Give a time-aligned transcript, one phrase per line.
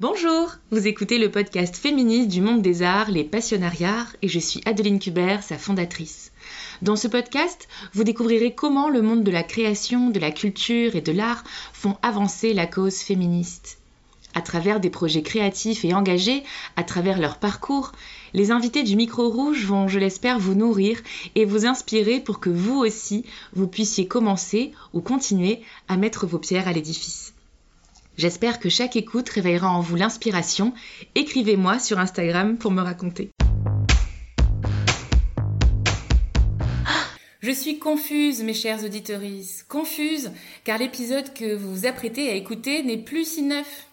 [0.00, 4.62] Bonjour, vous écoutez le podcast féministe du monde des arts, les passionnariats, et je suis
[4.64, 6.32] Adeline Kubert, sa fondatrice.
[6.80, 11.02] Dans ce podcast, vous découvrirez comment le monde de la création, de la culture et
[11.02, 11.44] de l'art
[11.74, 13.76] font avancer la cause féministe.
[14.32, 16.44] À travers des projets créatifs et engagés,
[16.76, 17.92] à travers leur parcours,
[18.32, 20.98] les invités du micro rouge vont, je l'espère, vous nourrir
[21.34, 26.38] et vous inspirer pour que vous aussi, vous puissiez commencer ou continuer à mettre vos
[26.38, 27.34] pierres à l'édifice.
[28.20, 30.74] J'espère que chaque écoute réveillera en vous l'inspiration.
[31.14, 33.30] Écrivez-moi sur Instagram pour me raconter.
[37.40, 39.22] Je suis confuse, mes chers auditeurs,
[39.70, 40.32] confuse,
[40.64, 43.86] car l'épisode que vous vous apprêtez à écouter n'est plus si neuf.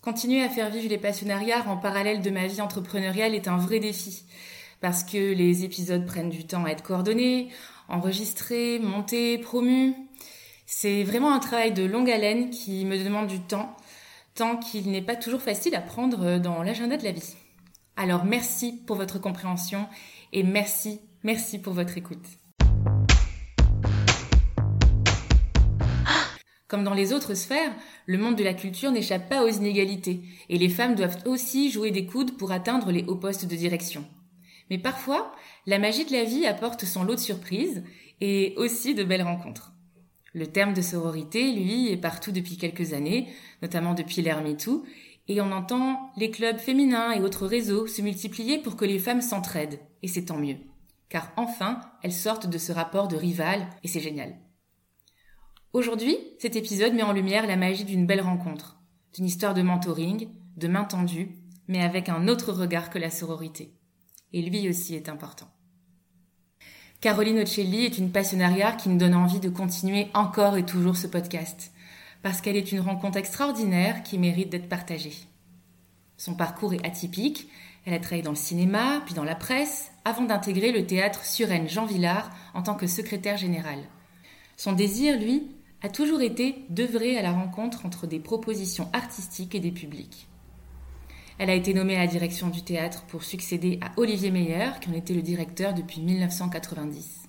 [0.00, 3.78] Continuer à faire vivre les passionnariats en parallèle de ma vie entrepreneuriale est un vrai
[3.78, 4.24] défi,
[4.80, 7.50] parce que les épisodes prennent du temps à être coordonnés,
[7.88, 9.94] enregistrés, montés, promus.
[10.74, 13.76] C'est vraiment un travail de longue haleine qui me demande du temps,
[14.34, 17.36] tant qu'il n'est pas toujours facile à prendre dans l'agenda de la vie.
[17.94, 19.86] Alors merci pour votre compréhension
[20.32, 22.24] et merci, merci pour votre écoute.
[26.66, 27.72] Comme dans les autres sphères,
[28.06, 31.90] le monde de la culture n'échappe pas aux inégalités, et les femmes doivent aussi jouer
[31.90, 34.06] des coudes pour atteindre les hauts postes de direction.
[34.70, 35.32] Mais parfois,
[35.66, 37.84] la magie de la vie apporte son lot de surprises
[38.22, 39.71] et aussi de belles rencontres.
[40.32, 43.28] Le terme de sororité, lui, est partout depuis quelques années,
[43.60, 44.84] notamment depuis l'ère MeToo,
[45.28, 49.20] et on entend les clubs féminins et autres réseaux se multiplier pour que les femmes
[49.20, 50.56] s'entraident, et c'est tant mieux.
[51.08, 54.36] Car enfin, elles sortent de ce rapport de rival, et c'est génial.
[55.72, 58.80] Aujourd'hui, cet épisode met en lumière la magie d'une belle rencontre,
[59.14, 61.30] d'une histoire de mentoring, de main tendue,
[61.68, 63.74] mais avec un autre regard que la sororité.
[64.32, 65.48] Et lui aussi est important.
[67.02, 71.08] Caroline Ocelli est une passionnariat qui nous donne envie de continuer encore et toujours ce
[71.08, 71.72] podcast,
[72.22, 75.16] parce qu'elle est une rencontre extraordinaire qui mérite d'être partagée.
[76.16, 77.48] Son parcours est atypique,
[77.86, 81.68] elle a travaillé dans le cinéma, puis dans la presse, avant d'intégrer le théâtre Suresnes
[81.68, 83.80] Jean Villard en tant que secrétaire général.
[84.56, 85.48] Son désir, lui,
[85.82, 90.28] a toujours été d'œuvrer à la rencontre entre des propositions artistiques et des publics.
[91.42, 94.88] Elle a été nommée à la direction du théâtre pour succéder à Olivier Meyer, qui
[94.90, 97.22] en était le directeur depuis 1990.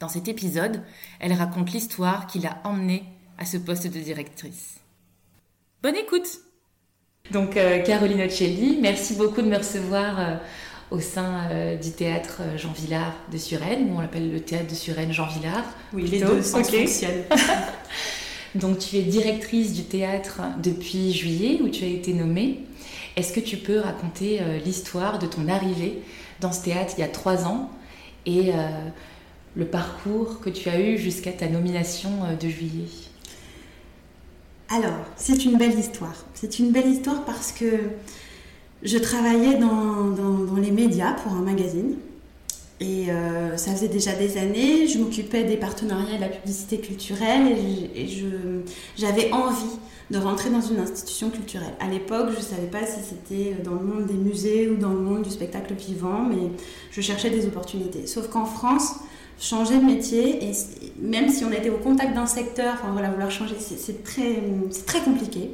[0.00, 0.80] Dans cet épisode,
[1.20, 3.04] elle raconte l'histoire qui l'a emmenée
[3.36, 4.76] à ce poste de directrice.
[5.82, 6.26] Bonne écoute
[7.32, 10.36] Donc euh, Caroline Ocelli, merci beaucoup de me recevoir euh,
[10.90, 15.12] au sein euh, du théâtre Jean Villard de Suresnes, on l'appelle le théâtre de Suresnes
[15.12, 15.66] Jean Villard.
[15.92, 16.40] Oui, les deux
[18.60, 22.60] Donc tu es directrice du théâtre depuis juillet où tu as été nommée.
[23.16, 26.02] Est-ce que tu peux raconter euh, l'histoire de ton arrivée
[26.40, 27.70] dans ce théâtre il y a trois ans
[28.24, 28.68] et euh,
[29.56, 32.88] le parcours que tu as eu jusqu'à ta nomination euh, de juillet?
[34.68, 36.24] Alors, c'est une belle histoire.
[36.34, 37.66] C'est une belle histoire parce que
[38.82, 41.96] je travaillais dans, les médias pour un magazine.
[42.80, 43.06] Et
[43.56, 48.06] ça faisait déjà des années, je m'occupais des partenariats et de la publicité culturelle et
[48.98, 49.78] j'avais envie
[50.10, 51.72] de rentrer dans une institution culturelle.
[51.80, 54.92] À l'époque, je ne savais pas si c'était dans le monde des musées ou dans
[54.92, 56.50] le monde du spectacle vivant, mais
[56.92, 58.06] je cherchais des opportunités.
[58.06, 58.96] Sauf qu'en France,
[59.40, 60.52] changer de métier, et
[61.00, 64.42] même si on était au contact d'un secteur, enfin voilà, vouloir changer, c'est très,
[64.86, 65.50] très compliqué,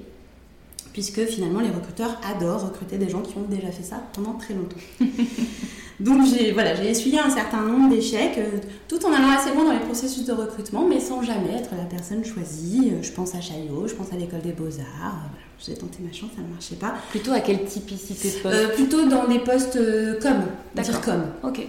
[0.92, 4.54] puisque finalement les recruteurs adorent recruter des gens qui ont déjà fait ça pendant très
[4.54, 4.76] longtemps.
[6.02, 8.58] Donc j'ai voilà, essuyé un certain nombre d'échecs, euh,
[8.88, 11.84] tout en allant assez loin dans les processus de recrutement, mais sans jamais être la
[11.84, 12.90] personne choisie.
[12.92, 15.14] Euh, je pense à Chaillot, je pense à l'école des beaux-arts.
[15.24, 16.94] Euh, j'ai tenté ma chance, ça ne marchait pas.
[17.10, 19.78] Plutôt à quelle typicité de poste Plutôt dans des postes
[20.20, 21.24] comme, dire comme.
[21.44, 21.64] Ok.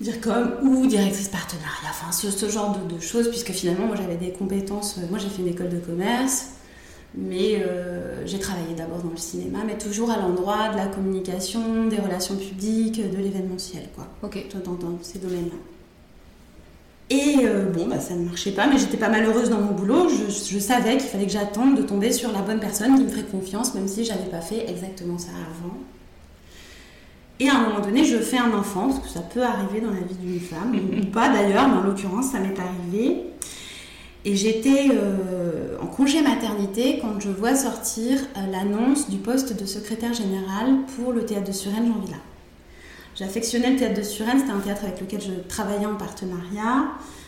[0.00, 3.94] Dire comme ou directrice partenariat, enfin ce, ce genre de, de, choses, puisque finalement moi
[3.94, 4.98] j'avais des compétences.
[5.08, 6.48] Moi j'ai fait une école de commerce,
[7.16, 11.86] mais euh, j'ai travaillé d'abord dans le cinéma, mais toujours à l'endroit de la communication,
[11.86, 14.08] des relations publiques, de l'événementiel, quoi.
[14.22, 14.44] Ok.
[14.64, 15.56] Dans, ces domaines-là.
[17.10, 20.08] Et euh, bon, bah, ça ne marchait pas, mais j'étais pas malheureuse dans mon boulot.
[20.08, 23.24] Je, savais qu'il fallait que j'attende de tomber sur la bonne personne qui me ferait
[23.24, 25.74] confiance, même si j'avais pas fait exactement ça avant.
[27.38, 29.90] Et à un moment donné, je fais un enfant, parce que ça peut arriver dans
[29.90, 33.24] la vie d'une femme, ou pas d'ailleurs, mais en l'occurrence, ça m'est arrivé.
[34.26, 39.66] Et j'étais euh, en congé maternité quand je vois sortir euh, l'annonce du poste de
[39.66, 42.20] secrétaire général pour le théâtre de Suresnes Jean Villard.
[43.16, 46.86] J'affectionnais le théâtre de Suresnes, c'était un théâtre avec lequel je travaillais en partenariat.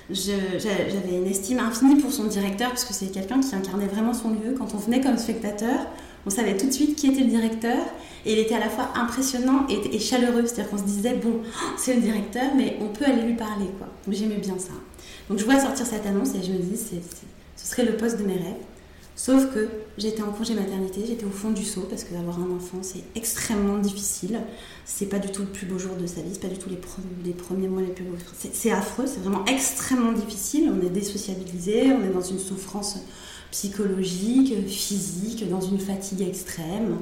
[0.09, 4.31] J'avais une estime infinie pour son directeur parce que c'est quelqu'un qui incarnait vraiment son
[4.31, 4.55] lieu.
[4.57, 5.79] Quand on venait comme spectateur,
[6.25, 7.77] on savait tout de suite qui était le directeur
[8.25, 10.47] et il était à la fois impressionnant et, et chaleureux.
[10.47, 11.41] C'est-à-dire qu'on se disait, bon,
[11.77, 13.67] c'est le directeur, mais on peut aller lui parler.
[13.79, 13.89] quoi.
[14.09, 14.73] J'aimais bien ça.
[15.29, 18.25] Donc je vois sortir cette annonce et je me dis, ce serait le poste de
[18.25, 18.63] mes rêves.
[19.19, 22.79] Sauf que j'étais en congé maternité, j'étais au fond du seau parce qu'avoir un enfant
[22.83, 24.41] c'est extrêmement difficile.
[24.85, 26.69] C'est pas du tout le plus beau jour de sa vie, c'est pas du tout
[26.69, 28.17] les, premiers mois les plus beaux.
[28.53, 30.71] C'est affreux, c'est vraiment extrêmement difficile.
[30.71, 32.99] On est désociabilisé, on est dans une souffrance
[33.51, 36.99] psychologique, physique, dans une fatigue extrême.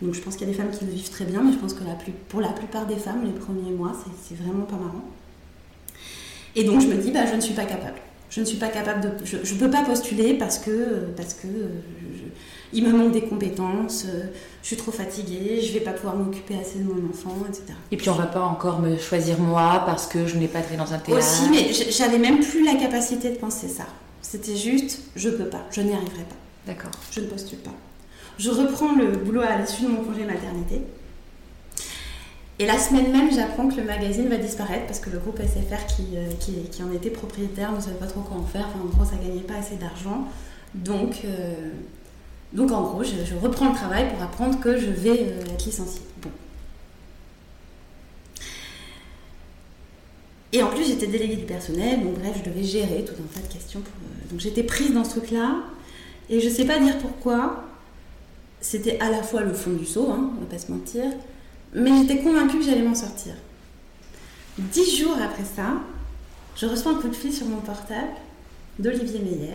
[0.00, 1.58] Donc je pense qu'il y a des femmes qui le vivent très bien, mais je
[1.58, 1.82] pense que
[2.30, 3.92] pour la plupart des femmes, les premiers mois,
[4.26, 5.04] c'est vraiment pas marrant.
[6.56, 7.98] Et donc je me dis, bah, je ne suis pas capable.
[8.30, 9.10] Je ne suis pas capable de.
[9.24, 11.06] Je ne peux pas postuler parce que.
[11.16, 11.48] Parce que
[12.72, 14.06] il me manque des compétences,
[14.62, 17.64] je suis trop fatiguée, je ne vais pas pouvoir m'occuper assez de mon enfant, etc.
[17.90, 20.60] Et puis on ne va pas encore me choisir moi parce que je n'ai pas
[20.60, 21.18] été dans un théâtre.
[21.18, 23.86] Aussi, mais j'avais même plus la capacité de penser ça.
[24.20, 26.36] C'était juste, je peux pas, je n'y arriverai pas.
[26.66, 26.90] D'accord.
[27.10, 27.72] Je ne postule pas.
[28.38, 30.82] Je reprends le boulot à l'issue de mon congé maternité.
[32.60, 35.86] Et la semaine même, j'apprends que le magazine va disparaître parce que le groupe SFR
[35.86, 38.66] qui, euh, qui, en était propriétaire ne savait pas trop quoi en faire.
[38.68, 40.26] Enfin, en gros, ça gagnait pas assez d'argent.
[40.74, 41.70] Donc, euh,
[42.52, 46.02] donc, en gros, je, reprends le travail pour apprendre que je vais euh, être licenciée.
[46.20, 46.30] Bon.
[50.52, 53.46] Et en plus, j'étais déléguée du personnel, donc bref, je devais gérer tout un tas
[53.46, 53.82] de questions.
[54.32, 55.58] Donc, j'étais prise dans ce truc-là.
[56.28, 57.64] Et je sais pas dire pourquoi.
[58.60, 61.04] C'était à la fois le fond du seau, hein, on va pas se mentir
[61.74, 63.34] mais j'étais convaincue que j'allais m'en sortir.
[64.58, 65.74] Dix jours après ça,
[66.56, 68.10] je reçois un coup de fil sur mon portable
[68.78, 69.54] d'Olivier Meyer,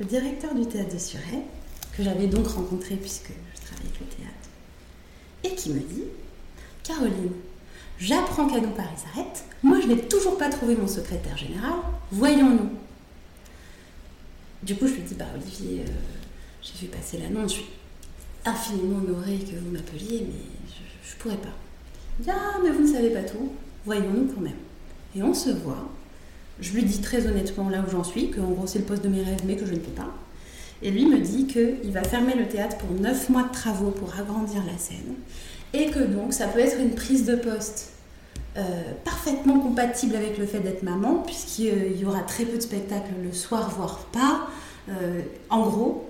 [0.00, 1.42] le directeur du théâtre de Suret,
[1.96, 4.42] que j'avais donc rencontré puisque je travaillais avec le théâtre,
[5.44, 6.04] et qui me dit
[6.82, 7.32] Caroline,
[7.98, 9.44] j'apprends qu'Anou Paris s'arrête.
[9.62, 11.74] Moi, je n'ai toujours pas trouvé mon secrétaire général.
[12.10, 12.70] Voyons-nous.
[14.62, 15.92] Du coup, je lui dis Bah, Olivier, euh,
[16.62, 17.56] j'ai vu passer l'annonce.
[18.44, 20.74] Infiniment honorée que vous m'appeliez, mais
[21.04, 21.54] je pourrais pas.
[22.28, 23.52] Ah, mais vous ne savez pas tout.
[23.84, 24.52] Voyons-nous quand même.
[25.16, 25.88] Et on se voit.
[26.60, 29.02] Je lui dis très honnêtement là où j'en suis, que en gros c'est le poste
[29.02, 30.10] de mes rêves, mais que je ne peux pas.
[30.82, 34.14] Et lui me dit qu'il va fermer le théâtre pour 9 mois de travaux pour
[34.18, 35.14] agrandir la scène.
[35.72, 37.92] Et que donc ça peut être une prise de poste
[38.56, 38.60] euh,
[39.04, 43.32] parfaitement compatible avec le fait d'être maman, puisqu'il y aura très peu de spectacles le
[43.32, 44.48] soir, voire pas.
[44.88, 46.08] Euh, en gros,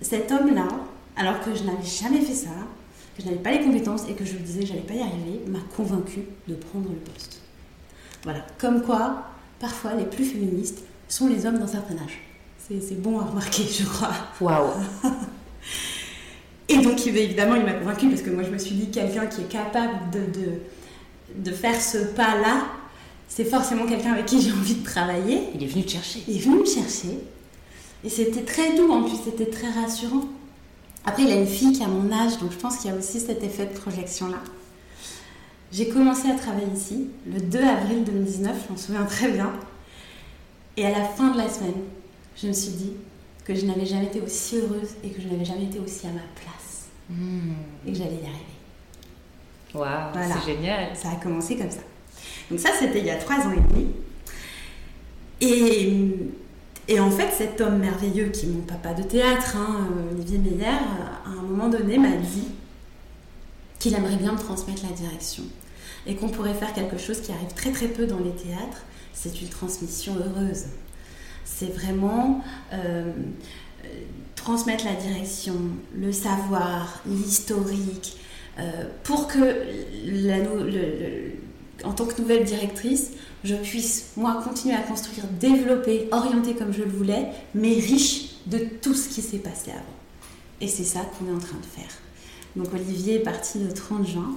[0.00, 0.68] cet homme-là,
[1.18, 2.50] alors que je n'avais jamais fait ça,
[3.16, 5.00] que je n'avais pas les compétences et que je lui disais que j'allais pas y
[5.00, 7.42] arriver, m'a convaincue de prendre le poste.
[8.22, 9.24] Voilà, comme quoi,
[9.60, 12.20] parfois, les plus féministes sont les hommes d'un certain âge.
[12.68, 14.12] C'est bon à remarquer, je crois.
[14.40, 14.70] Waouh
[16.68, 19.40] Et donc, évidemment, il m'a convaincue parce que moi, je me suis dit, quelqu'un qui
[19.40, 20.50] est capable de, de,
[21.34, 22.66] de faire ce pas-là,
[23.26, 25.48] c'est forcément quelqu'un avec qui j'ai envie de travailler.
[25.54, 26.22] Il est venu te chercher.
[26.28, 27.18] Il est venu me chercher.
[28.04, 30.24] Et c'était très doux, en plus, c'était très rassurant.
[31.08, 32.96] Après, il a une fille qui a mon âge, donc je pense qu'il y a
[32.96, 34.36] aussi cet effet de projection-là.
[35.72, 39.50] J'ai commencé à travailler ici le 2 avril 2019, je m'en souviens très bien.
[40.76, 41.80] Et à la fin de la semaine,
[42.36, 42.92] je me suis dit
[43.42, 46.10] que je n'avais jamais été aussi heureuse et que je n'avais jamais été aussi à
[46.10, 46.88] ma place.
[47.08, 47.54] Hmm.
[47.86, 48.44] Et que j'allais y arriver.
[49.72, 50.94] Waouh, c'est génial.
[50.94, 51.80] Ça a commencé comme ça.
[52.50, 53.86] Donc ça, c'était il y a trois ans et demi.
[55.40, 56.12] Et
[56.88, 60.66] et en fait, cet homme merveilleux qui est mon papa de théâtre, hein, Olivier Meyer,
[60.66, 62.48] à un moment donné m'a dit
[63.78, 65.44] qu'il aimerait bien me transmettre la direction
[66.06, 69.42] et qu'on pourrait faire quelque chose qui arrive très très peu dans les théâtres, c'est
[69.42, 70.64] une transmission heureuse.
[71.44, 72.42] C'est vraiment
[72.72, 73.12] euh,
[74.34, 75.56] transmettre la direction,
[75.94, 78.16] le savoir, l'historique,
[78.58, 79.38] euh, pour que
[80.06, 81.32] la, le,
[81.84, 83.10] en tant que nouvelle directrice,
[83.44, 88.58] je puisse, moi, continuer à construire, développer, orienter comme je le voulais, mais riche de
[88.58, 89.82] tout ce qui s'est passé avant.
[90.60, 91.90] Et c'est ça qu'on est en train de faire.
[92.56, 94.34] Donc Olivier est parti le 30 juin.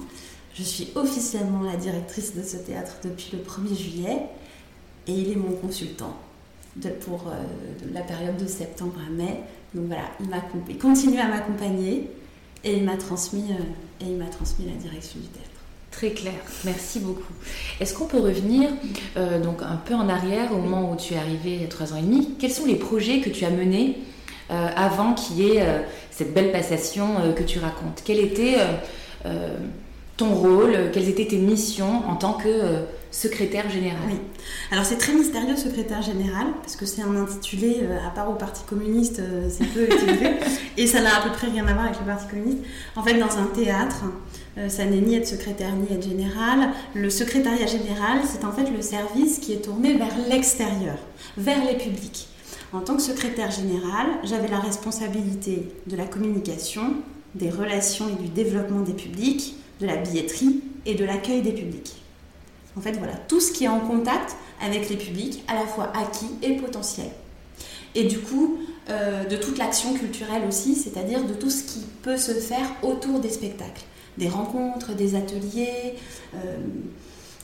[0.54, 4.18] Je suis officiellement la directrice de ce théâtre depuis le 1er juillet
[5.06, 6.16] et il est mon consultant
[7.04, 7.42] pour euh,
[7.92, 9.40] la période de septembre à mai.
[9.74, 10.04] Donc voilà,
[10.68, 12.10] il, continue à m'accompagner
[12.64, 13.44] euh, et il m'a transmis
[14.66, 15.51] la direction du théâtre.
[15.92, 16.32] Très clair,
[16.64, 17.34] merci beaucoup.
[17.78, 18.70] Est-ce qu'on peut revenir
[19.18, 21.68] euh, donc un peu en arrière au moment où tu es arrivé il y a
[21.68, 22.34] trois ans et demi?
[22.40, 23.98] Quels sont les projets que tu as menés
[24.50, 25.80] euh, avant qu'il y ait euh,
[26.10, 28.02] cette belle passation que tu racontes?
[28.04, 28.56] Quel était
[30.16, 30.90] ton rôle?
[30.92, 32.48] Quelles étaient tes missions en tant que
[33.10, 34.16] secrétaire général Oui.
[34.70, 38.62] Alors c'est très mystérieux secrétaire général parce que c'est un intitulé à part au Parti
[38.64, 39.20] communiste,
[39.50, 40.30] c'est peu utilisé
[40.78, 42.64] et ça n'a à peu près rien à voir avec le Parti communiste.
[42.96, 44.04] En fait, dans un théâtre,
[44.68, 46.70] ça n'est ni être secrétaire ni être général.
[46.94, 50.98] Le secrétariat général, c'est en fait le service qui est tourné vers l'extérieur,
[51.36, 52.28] vers les publics.
[52.72, 56.94] En tant que secrétaire général, j'avais la responsabilité de la communication,
[57.34, 61.94] des relations et du développement des publics, de la billetterie et de l'accueil des publics.
[62.76, 65.92] En fait, voilà, tout ce qui est en contact avec les publics, à la fois
[65.94, 67.10] acquis et potentiels.
[67.94, 72.16] Et du coup, euh, de toute l'action culturelle aussi, c'est-à-dire de tout ce qui peut
[72.16, 73.84] se faire autour des spectacles,
[74.18, 75.94] des rencontres, des ateliers,
[76.34, 76.56] euh,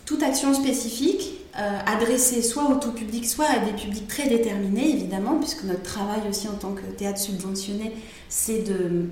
[0.05, 4.91] toute action spécifique euh, adressée soit au tout public, soit à des publics très déterminés,
[4.91, 7.93] évidemment, puisque notre travail aussi en tant que théâtre subventionné,
[8.29, 9.07] c'est de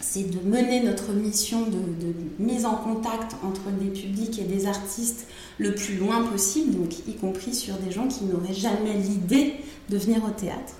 [0.00, 4.68] c'est de mener notre mission de, de, mise en contact entre des publics et des
[4.68, 5.26] artistes
[5.58, 9.54] le plus loin possible, donc y compris sur des gens qui n'auraient jamais l'idée
[9.88, 10.74] de venir au théâtre.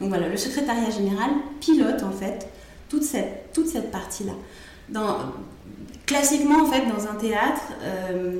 [0.00, 2.48] Donc voilà, le secrétariat général pilote en fait
[2.88, 4.32] toute cette, toute cette partie-là.
[6.12, 8.34] Classiquement, en fait, dans un théâtre, euh,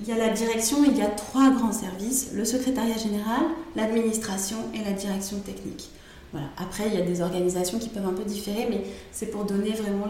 [0.00, 3.42] il y a la direction, il y a trois grands services, le secrétariat général,
[3.76, 5.90] l'administration et la direction technique.
[6.32, 6.46] Voilà.
[6.56, 8.82] Après, il y a des organisations qui peuvent un peu différer, mais
[9.12, 10.06] c'est pour donner vraiment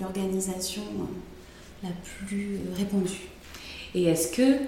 [0.00, 3.28] l'organisation euh, la plus répandue.
[3.94, 4.58] Et est-ce que,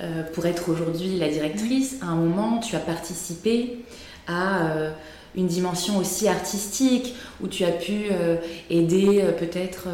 [0.00, 3.84] euh, pour être aujourd'hui la directrice, à un moment, tu as participé
[4.26, 4.90] à euh,
[5.36, 8.36] une dimension aussi artistique, où tu as pu euh,
[8.70, 9.88] aider peut-être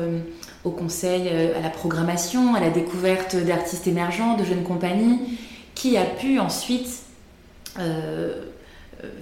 [0.64, 5.38] au conseil, à la programmation, à la découverte d'artistes émergents, de jeunes compagnies,
[5.74, 6.88] qui a pu ensuite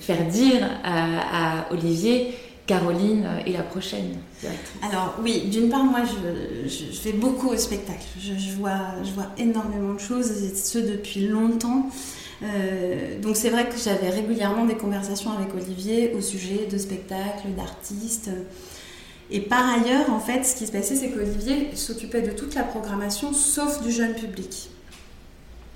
[0.00, 2.34] faire dire à Olivier
[2.66, 8.04] Caroline est la prochaine directrice Alors oui, d'une part, moi, je, fais beaucoup au spectacle.
[8.18, 11.88] Je, vois, je vois énormément de choses, et ce depuis longtemps.
[12.42, 17.48] Euh, donc c'est vrai que j'avais régulièrement des conversations avec Olivier au sujet de spectacles,
[17.56, 18.30] d'artistes.
[19.30, 22.62] Et par ailleurs, en fait, ce qui se passait, c'est qu'Olivier s'occupait de toute la
[22.62, 24.70] programmation, sauf du jeune public.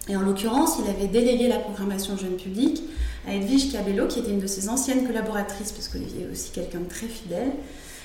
[0.09, 2.83] Et en l'occurrence, il avait délégué la programmation jeune public
[3.27, 6.81] à Edwige Cabello, qui était une de ses anciennes collaboratrices, parce qu'Olivier est aussi quelqu'un
[6.81, 7.53] de très fidèle.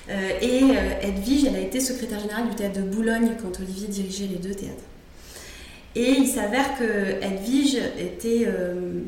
[0.09, 3.87] Euh, et euh, Edwige, elle a été secrétaire générale du théâtre de Boulogne quand Olivier
[3.87, 4.83] dirigeait les deux théâtres.
[5.95, 9.01] Et il s'avère que Edwige était euh,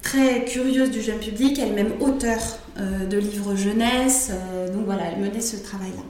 [0.00, 4.30] très curieuse du jeune public, elle-même auteure de livres jeunesse,
[4.72, 6.02] donc voilà, elle menait ce travail-là.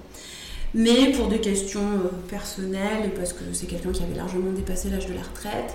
[0.75, 5.07] Mais pour des questions personnelles, et parce que c'est quelqu'un qui avait largement dépassé l'âge
[5.07, 5.75] de la retraite,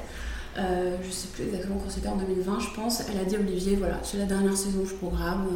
[0.58, 3.04] euh, je sais plus exactement quand c'était en 2020, je pense.
[3.10, 5.48] Elle a dit Olivier, voilà, c'est la dernière saison que je programme.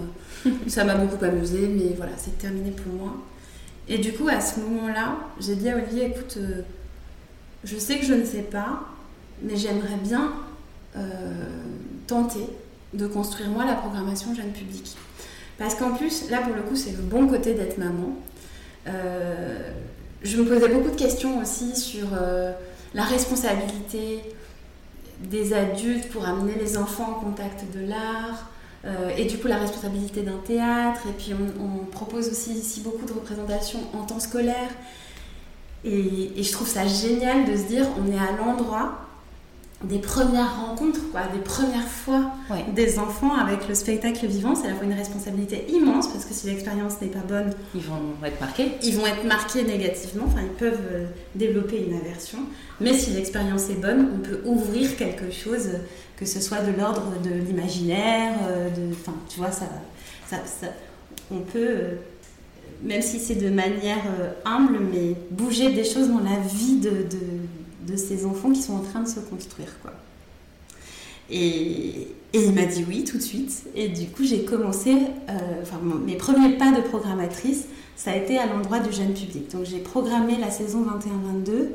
[0.67, 3.13] ça m'a beaucoup amusé, mais voilà, c'est terminé pour moi.
[3.87, 6.61] Et du coup, à ce moment-là, j'ai dit à Olivier, écoute, euh,
[7.63, 8.81] je sais que je ne sais pas,
[9.43, 10.33] mais j'aimerais bien
[10.95, 10.99] euh,
[12.07, 12.47] tenter
[12.93, 14.95] de construire moi la programmation jeune public.
[15.57, 18.15] Parce qu'en plus, là pour le coup, c'est le bon côté d'être maman.
[18.87, 19.71] Euh,
[20.23, 22.07] je me posais beaucoup de questions aussi sur
[22.93, 24.21] la responsabilité,
[25.19, 28.49] des adultes pour amener les enfants en contact de l'art.
[28.85, 31.01] Euh, et du coup, la responsabilité d'un théâtre.
[31.09, 34.69] Et puis, on, propose aussi ici beaucoup de représentations en temps scolaire.
[35.83, 39.06] Et, je trouve ça génial de se dire on est à l'endroit
[39.83, 42.31] des premières rencontres, quoi, des premières fois
[42.73, 44.55] des enfants avec le spectacle vivant.
[44.55, 47.81] C'est à la fois une responsabilité immense parce que si l'expérience n'est pas bonne, ils
[47.81, 48.71] vont être marqués.
[48.81, 51.05] Ils vont être marqués négativement, enfin ils peuvent euh,
[51.35, 52.39] développer une aversion.
[52.81, 55.69] Mais si l'expérience est bonne, on peut ouvrir quelque chose,
[56.17, 59.67] que ce soit de l'ordre de l'imaginaire, euh, de, enfin tu vois, ça,
[60.27, 60.37] ça,
[61.31, 61.95] on peut, euh,
[62.81, 64.03] même si c'est de manière
[64.43, 67.19] humble, mais bouger des choses dans la vie de de
[67.95, 69.79] ces enfants qui sont en train de se construire.
[69.81, 69.93] Quoi.
[71.29, 73.63] Et, il m'a dit oui tout de suite.
[73.75, 77.65] Et du coup, j'ai commencé, euh, enfin, mes premiers pas de programmatrice,
[77.95, 79.51] ça a été à l'endroit du jeune public.
[79.51, 81.69] Donc, j'ai programmé la saison 21-22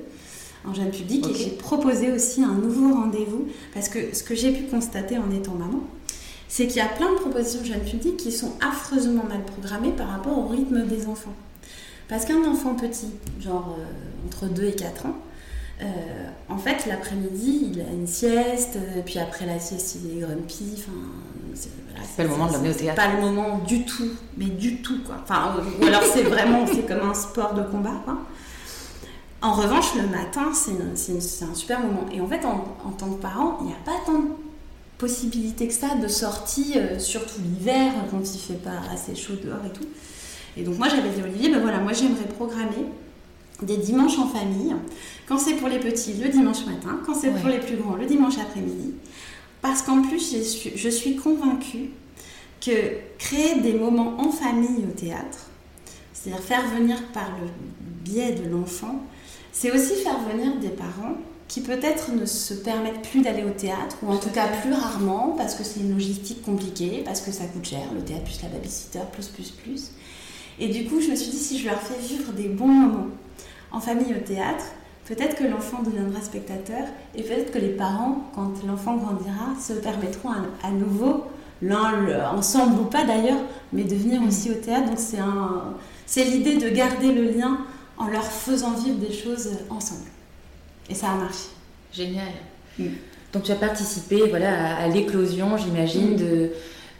[0.65, 4.53] en jeune public et j'ai proposé aussi un nouveau rendez-vous parce que ce que j'ai
[4.53, 5.81] pu constater en étant maman,
[6.47, 10.09] c'est qu'il y a plein de propositions jeune public qui sont affreusement mal programmées par
[10.09, 11.35] rapport au rythme des enfants.
[12.09, 13.09] Parce qu'un enfant petit,
[13.41, 15.17] genre euh, entre 2 et 4 ans,
[15.83, 20.21] euh, en fait, l'après-midi, il a une sieste, euh, puis après la sieste, il est
[20.21, 20.75] grumpy.
[20.79, 20.93] Enfin,
[21.55, 23.03] c'est pas le moment de l'emmener au théâtre.
[23.03, 25.17] Pas le moment du tout, mais du tout quoi.
[25.23, 28.19] Enfin, ou alors c'est vraiment, c'est comme un sport de combat quoi.
[29.43, 32.07] En revanche, le matin, c'est un super moment.
[32.13, 34.29] Et en fait, en, tant que parent, il n'y a pas tant de
[34.99, 39.65] possibilités que ça de sortie, euh, surtout l'hiver, quand il fait pas assez chaud dehors
[39.67, 39.87] et tout.
[40.57, 42.87] Et donc moi, j'avais dit Olivier, ben voilà, moi j'aimerais programmer
[43.65, 44.75] des dimanches en famille.
[45.27, 47.01] Quand c'est pour les petits, le dimanche matin.
[47.07, 48.95] Quand c'est pour les plus grands, le dimanche après-midi.
[49.61, 51.91] Parce qu'en plus, je suis, je suis convaincue
[52.61, 52.71] que
[53.19, 55.47] créer des moments en famille au théâtre,
[56.13, 57.49] c'est-à-dire faire venir par le
[58.05, 59.03] biais de l'enfant,
[59.53, 61.17] c'est aussi faire venir des parents
[61.49, 65.35] qui peut-être ne se permettent plus d'aller au théâtre, ou en tout cas plus rarement,
[65.37, 68.49] parce que c'est une logistique compliquée, parce que ça coûte cher, le théâtre plus la
[68.49, 69.91] babysitter, plus, plus, plus.
[70.59, 73.09] Et du coup, je me suis dit, si je leur fais vivre des bons moments,
[73.73, 74.65] en famille au théâtre,
[75.07, 80.31] peut-être que l'enfant deviendra spectateur et peut-être que les parents, quand l'enfant grandira, se permettront
[80.63, 81.25] à, nouveau
[81.61, 83.41] l'un ensemble ou pas d'ailleurs,
[83.73, 84.87] mais de venir aussi au théâtre.
[84.87, 85.75] Donc c'est un,
[86.07, 87.59] c'est l'idée de garder le lien
[87.99, 90.09] en leur faisant vivre des choses ensemble.
[90.91, 91.49] Et ça a marché.
[91.93, 92.33] Génial.
[92.79, 92.87] Mm.
[93.33, 96.17] Donc tu as participé voilà, à, l'éclosion, j'imagine, mm.
[96.17, 96.51] de,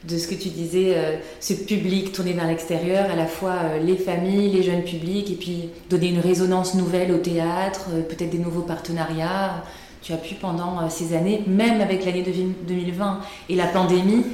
[0.05, 3.79] de ce que tu disais, euh, ce public tourné vers l'extérieur, à la fois euh,
[3.79, 8.31] les familles, les jeunes publics, et puis donner une résonance nouvelle au théâtre, euh, peut-être
[8.31, 9.63] des nouveaux partenariats.
[10.03, 12.25] Tu as pu pendant ces années, même avec l'année
[12.67, 14.25] 2020 et la pandémie,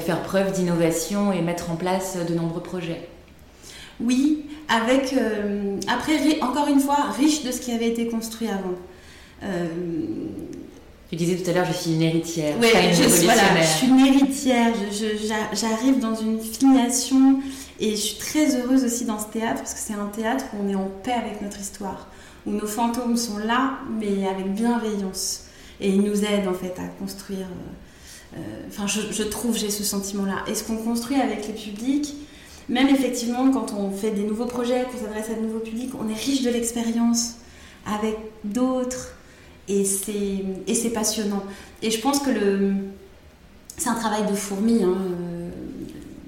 [0.00, 3.08] faire preuve d'innovation et mettre en place de nombreux projets.
[4.00, 5.14] Oui, avec,
[5.86, 8.74] après, encore une fois, riche de ce qui avait été construit avant.
[11.14, 12.56] Tu disais tout à l'heure, je suis une héritière.
[12.60, 14.74] Oui, je, voilà, je suis une héritière.
[15.52, 17.38] J'arrive dans une filiation
[17.78, 20.64] et je suis très heureuse aussi dans ce théâtre parce que c'est un théâtre où
[20.64, 22.08] on est en paix avec notre histoire,
[22.46, 25.44] où nos fantômes sont là, mais avec bienveillance.
[25.80, 27.46] Et ils nous aident en fait à construire.
[27.46, 30.38] Euh, euh, enfin, je, je, trouve, j'ai ce sentiment-là.
[30.48, 32.12] Et ce qu'on construit avec les publics,
[32.68, 36.08] même effectivement quand on fait des nouveaux projets, qu'on s'adresse à de nouveaux publics, on
[36.08, 37.36] est riche de l'expérience
[37.86, 39.13] avec d'autres
[39.68, 41.42] et c'est passionnant.
[41.82, 42.30] Et je pense que
[43.76, 44.82] c'est un travail de fourmi.
[44.82, 45.50] Hein, euh,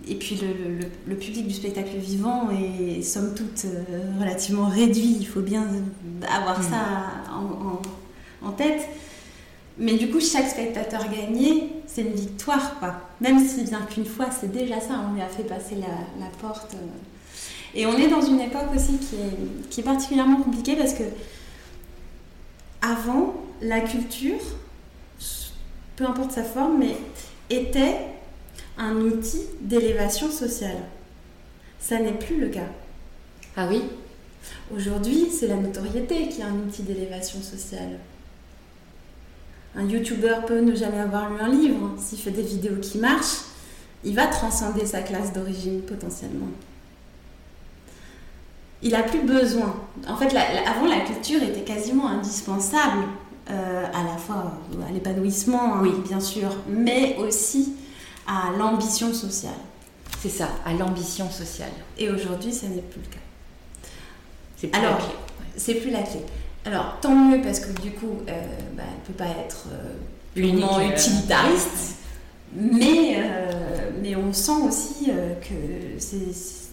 [0.08, 5.16] et puis le, le, public du spectacle vivant est somme toute euh, relativement réduit.
[5.20, 5.66] Il faut bien
[6.28, 8.88] avoir ça en, en, tête.
[9.78, 12.78] Mais du coup, chaque spectateur gagné, c'est une victoire.
[12.78, 12.94] Quoi.
[13.20, 15.04] Même s'il vient qu'une fois, c'est déjà ça.
[15.10, 16.76] On lui a fait passer la, la, porte.
[17.74, 21.02] Et on est dans une époque aussi qui est, qui est particulièrement compliquée parce que
[22.82, 24.40] avant, la culture,
[25.96, 26.96] peu importe sa forme, mais
[27.50, 27.96] était
[28.78, 30.76] un outil d'élévation sociale.
[31.78, 32.68] Ça n'est plus le cas.
[33.56, 33.82] Ah oui?
[34.74, 37.98] Aujourd'hui, c'est la notoriété qui est un outil d'élévation sociale.
[39.74, 41.94] Un youtubeur peut ne jamais avoir lu un livre.
[41.98, 43.44] S'il fait des vidéos qui marchent,
[44.04, 46.48] il va transcender sa classe d'origine potentiellement
[48.86, 49.74] il a plus besoin.
[50.08, 50.34] En fait,
[50.66, 53.02] avant, la culture était quasiment indispensable
[53.50, 54.52] euh, à la fois
[54.88, 55.90] à l'épanouissement, hein, oui.
[56.06, 57.74] bien sûr, mais aussi
[58.28, 59.58] à l'ambition sociale.
[60.20, 61.70] C'est ça, à l'ambition sociale.
[61.98, 63.88] Et aujourd'hui, ce n'est plus le cas.
[64.56, 65.14] C'est plus Alors, la clé.
[65.56, 66.20] C'est plus la clé.
[66.64, 68.42] Alors, tant mieux parce que du coup, euh,
[68.76, 69.94] bah, elle ne peut pas être euh,
[70.36, 71.96] uniquement utilitariste,
[72.54, 73.20] mais,
[74.00, 76.65] mais on sent aussi que c'est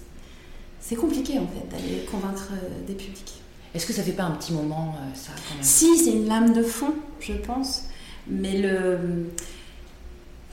[0.83, 3.41] c'est compliqué en fait d'aller convaincre euh, des publics.
[3.73, 5.63] Est-ce que ça fait pas un petit moment euh, ça quand même?
[5.63, 7.85] Si, c'est une lame de fond, je pense.
[8.27, 9.29] Mais le.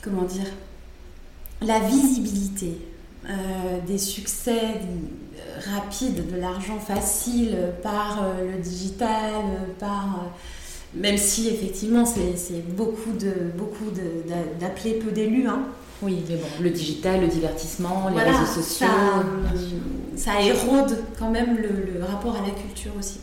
[0.02, 0.46] Comment dire?
[1.60, 2.78] La visibilité
[3.28, 4.80] euh, des succès
[5.74, 9.44] rapides, de l'argent facile par le digital,
[9.78, 10.30] par.
[10.94, 13.90] même si effectivement c'est beaucoup de beaucoup
[14.58, 15.46] d'appeler peu d'élus.
[15.48, 15.66] Hein.
[16.02, 18.86] Oui, mais bon, le digital, le divertissement, les réseaux sociaux.
[20.16, 23.20] Ça, érode quand même le, rapport à la culture aussi.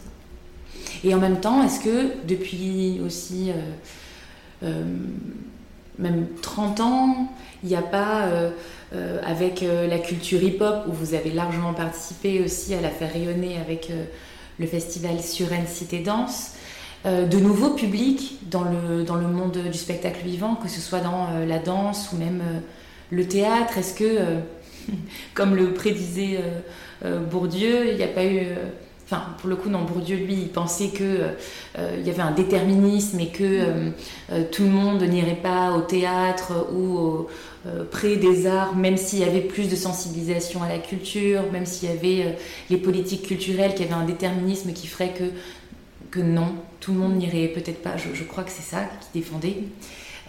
[1.04, 3.54] Et en même temps, est-ce que depuis aussi euh,
[4.64, 4.84] euh,
[5.98, 8.26] même 30 ans, il n'y a pas,
[8.94, 13.58] euh, avec la culture hip-hop, où vous avez largement participé aussi à la faire rayonner
[13.58, 13.92] avec
[14.60, 16.52] le festival Suren Cité Danse,
[17.06, 21.28] de nouveaux publics dans le, dans le monde du spectacle vivant, que ce soit dans
[21.48, 22.42] la danse ou même
[23.12, 23.78] le théâtre.
[23.78, 24.40] Est-ce que,
[25.34, 26.40] comme le prédisait
[27.30, 28.48] Bourdieu, il n'y a pas eu...
[29.06, 31.34] Enfin, pour le coup, non, Bourdieu, lui, il pensait qu'il
[31.78, 33.92] il y avait un déterminisme et que
[34.52, 37.28] tout le monde n'irait pas au théâtre ou
[37.92, 41.90] près des arts, même s'il y avait plus de sensibilisation à la culture, même s'il
[41.90, 42.38] y avait
[42.70, 45.24] les politiques culturelles, qui avaient un déterminisme qui ferait que,
[46.12, 47.98] que non, tout le monde n'irait peut-être pas.
[47.98, 49.64] Je, je, crois que c'est ça qu'il défendait.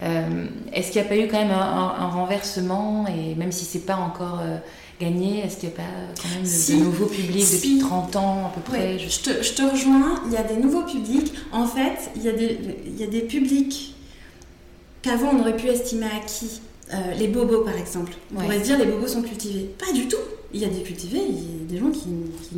[0.01, 3.85] Euh, est-ce qu'il n'y a pas eu quand même un, renversement et même si c'est
[3.85, 4.57] pas encore euh,
[5.01, 8.51] gagné, est-ce qu'il n'y a pas quand même de, nouveaux publics depuis 30 ans à
[8.55, 8.97] peu près?
[8.97, 9.19] Je...
[9.19, 9.53] te, je...
[9.53, 11.33] te, rejoins, il y a des nouveaux publics.
[11.51, 13.95] En fait, il y a des, il y a des publics
[15.01, 16.61] qu'avant on aurait pu estimer acquis.
[16.91, 18.13] Euh, les bobos par exemple.
[18.35, 19.69] On pourrait se dire les bobos sont cultivés.
[19.77, 20.17] Pas du tout.
[20.53, 22.09] Il y a des cultivés, il y a des gens qui,
[22.41, 22.55] qui,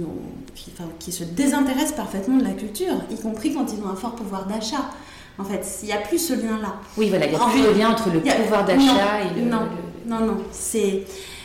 [0.56, 3.96] qui, enfin, qui se désintéressent parfaitement de la culture, y compris quand ils ont un
[3.96, 4.90] fort pouvoir d'achat.
[5.38, 6.76] En fait, il n'y a plus ce lien-là.
[6.98, 9.50] Oui, voilà, il n'y a plus de lien entre le pouvoir d'achat et le.
[9.50, 9.68] Non,
[10.06, 10.38] non, non.
[10.52, 11.04] C'est.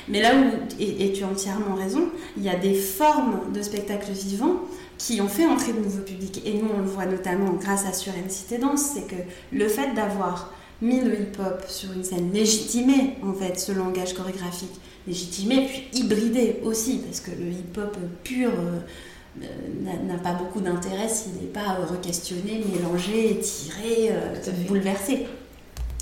[0.08, 4.12] Mais là où, et, tu as entièrement raison, il y a des formes de spectacles
[4.12, 4.60] vivants
[4.98, 6.42] qui ont fait entrer de nouveaux publics.
[6.44, 9.20] Et nous, on le voit notamment grâce à Sur une Cité Danse, c'est que
[9.52, 14.80] le fait d'avoir mis le hip-hop sur une scène légitimée, en fait, ce langage chorégraphique,
[15.06, 18.50] légitimé, puis hybridé aussi, parce que le hip-hop pur.
[18.50, 18.80] Euh,
[19.42, 24.34] euh, n'a pas beaucoup d'intérêt s'il n'est pas euh, re-questionné, mélangé, tiré, euh,
[24.66, 25.26] bouleversé.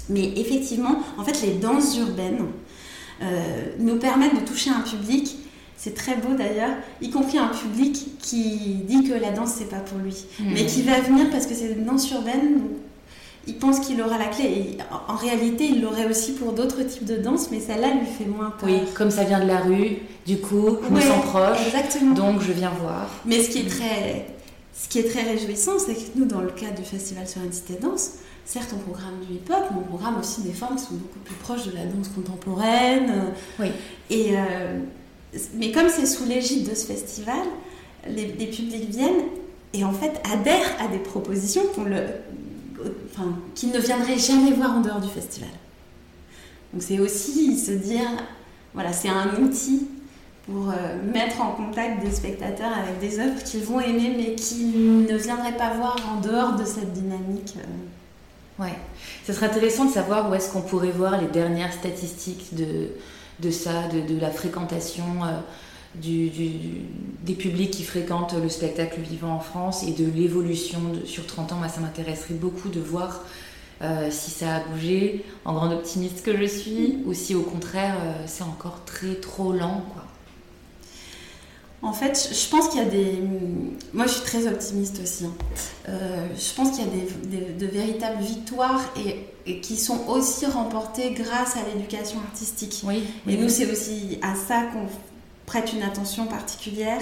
[0.09, 2.47] Mais effectivement, en fait, les danses urbaines
[3.79, 5.37] nous permettent de toucher un public.
[5.77, 9.79] C'est très beau d'ailleurs, y compris un public qui dit que la danse c'est pas
[9.81, 10.53] pour lui, Hmm.
[10.53, 12.59] mais qui va venir parce que c'est une danse urbaine.
[12.59, 12.71] donc
[13.47, 14.45] Il pense qu'il aura la clé.
[14.45, 14.79] Et
[15.09, 18.51] en- réalité, il l'aurait aussi pour d'autres types de danse, mais celle-là lui fait moins
[18.51, 18.69] peur.
[18.71, 22.15] Oui, comme ça vient de la rue, du coup, je me Ouais, sens proche, Exactement.
[22.15, 23.09] donc je viens voir.
[23.27, 24.27] Mais ce qui est très,
[24.73, 28.13] ce qui est très réjouissant, c'est que nous, dans le cadre du festival Sérénité Danse,
[28.47, 31.35] certes, on programme du hip-hop, mais on programme aussi des formes qui sont beaucoup plus
[31.37, 33.27] proches de la danse contemporaine.
[33.61, 33.69] Oui.
[34.11, 34.79] Et, euh,
[35.55, 37.37] mais comme c'est sous l'égide de ce festival,
[38.09, 39.25] les, les publics viennent
[39.73, 41.97] et en fait adhèrent à des propositions qu'on le,
[43.55, 45.51] qu'ils ne viendraient jamais voir en dehors du festival.
[46.73, 48.09] Donc c'est aussi se dire,
[48.75, 49.89] voilà, c'est un outil
[50.47, 55.07] pour euh, mettre en contact des spectateurs avec des œuvres qu'ils vont aimer mais qu'ils
[55.07, 57.55] ne viendraient pas voir en dehors de cette dynamique.
[57.59, 58.63] euh.
[58.63, 58.75] Ouais.
[59.27, 63.89] Ce serait intéressant de savoir où est-ce qu'on pourrait voir les dernières statistiques de, ça,
[63.89, 65.41] de, de la fréquentation euh,
[66.01, 66.51] du, du-
[67.25, 71.57] des publics qui fréquentent le spectacle vivant en France et de l'évolution sur 30 ans.
[71.57, 73.23] Moi, ça m'intéresserait beaucoup de voir
[73.83, 77.97] euh, si ça a bougé, en grande optimiste que je suis, ou si au contraire,
[78.03, 79.85] euh, c'est encore très trop lent.
[79.93, 80.05] Quoi.
[81.83, 83.19] En fait, je pense qu'il y a des.
[83.93, 85.27] Moi, je suis très optimiste aussi.
[85.27, 85.33] hein.
[85.91, 90.07] Euh, je pense qu'il y a des, des- de véritables victoires et, et qui sont
[90.09, 92.81] aussi remportées grâce à l'éducation artistique.
[92.87, 94.87] Oui, Et nous, c'est aussi à ça qu'on
[95.47, 97.01] prête une attention particulière,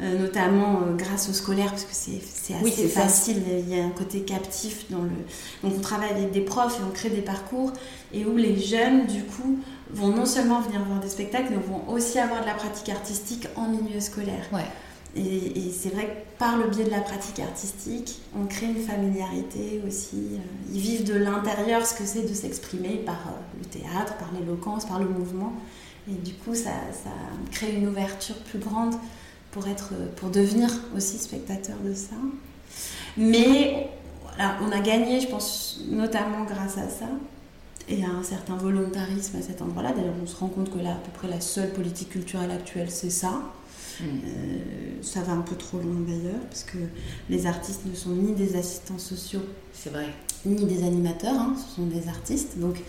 [0.00, 3.02] euh, notamment euh, grâce aux scolaires, parce que c'est c'est assez Oui, c'est ça.
[3.02, 5.10] facile, il y a un côté captif dans le...
[5.62, 7.72] Donc on travaille avec des profs et on crée des parcours,
[8.12, 9.58] et où les jeunes, du coup,
[9.90, 13.46] vont non seulement venir voir des spectacles, mais vont aussi avoir de la pratique artistique
[13.56, 14.44] en milieu scolaire.
[14.52, 14.66] Ouais.
[15.18, 18.82] Et, et c'est vrai que par le biais de la pratique artistique, on crée une
[18.84, 20.16] familiarité aussi.
[20.34, 20.38] Euh,
[20.74, 24.98] Ils vivent de l'intérieur ce que c'est de s'exprimer par le théâtre, par l'éloquence, par
[24.98, 25.54] le mouvement.
[26.08, 27.10] Et du coup, ça, ça
[27.50, 28.94] crée une ouverture plus grande
[29.50, 32.16] pour, être, pour devenir aussi spectateur de ça.
[33.16, 33.90] Mais
[34.22, 37.08] voilà, on a gagné, je pense, notamment grâce à ça.
[37.88, 39.92] Et à un certain volontarisme à cet endroit-là.
[39.92, 42.90] D'ailleurs, on se rend compte que là, à peu près la seule politique culturelle actuelle,
[42.90, 43.42] c'est ça.
[44.00, 44.04] Mm.
[44.04, 44.58] Euh,
[45.02, 46.78] ça va un peu trop loin d'ailleurs, parce que
[47.30, 49.42] les artistes ne sont ni des assistants sociaux,
[49.72, 50.06] c'est vrai.
[50.44, 52.58] ni des animateurs, hein, ce sont des artistes.
[52.58, 52.82] Donc,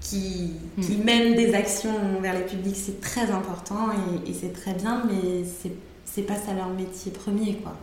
[0.00, 0.82] qui, Mm.
[0.82, 5.02] qui mènent des actions vers les publics, c'est très important et, et c'est très bien,
[5.06, 7.76] mais c'est, pas ça leur métier premier, quoi.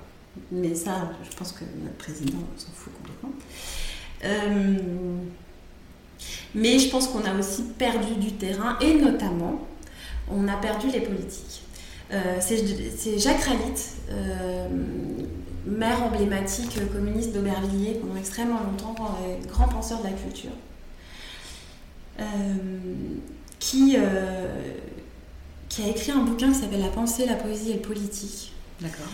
[0.52, 3.32] Mais ça, je pense que notre président s'en fout complètement.
[4.24, 4.78] Euh,
[6.56, 9.60] mais je pense qu'on a aussi perdu du terrain et notamment,
[10.30, 11.64] on a perdu les politiques.
[12.14, 14.68] Euh, c'est, Jacques Ralit, euh,
[15.66, 18.96] maire emblématique communiste d'Aubervilliers pendant extrêmement longtemps,
[19.48, 20.52] grand penseur de la culture,
[23.60, 24.48] qui, euh,
[25.70, 29.08] qui a écrit un bouquin qui s'appelle La pensée, la poésie et le politique D'accord.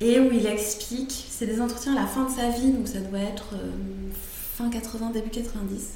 [0.00, 3.00] et où il explique, c'est des entretiens à la fin de sa vie, donc ça
[3.00, 3.70] doit être euh,
[4.56, 5.90] fin 80, début 90,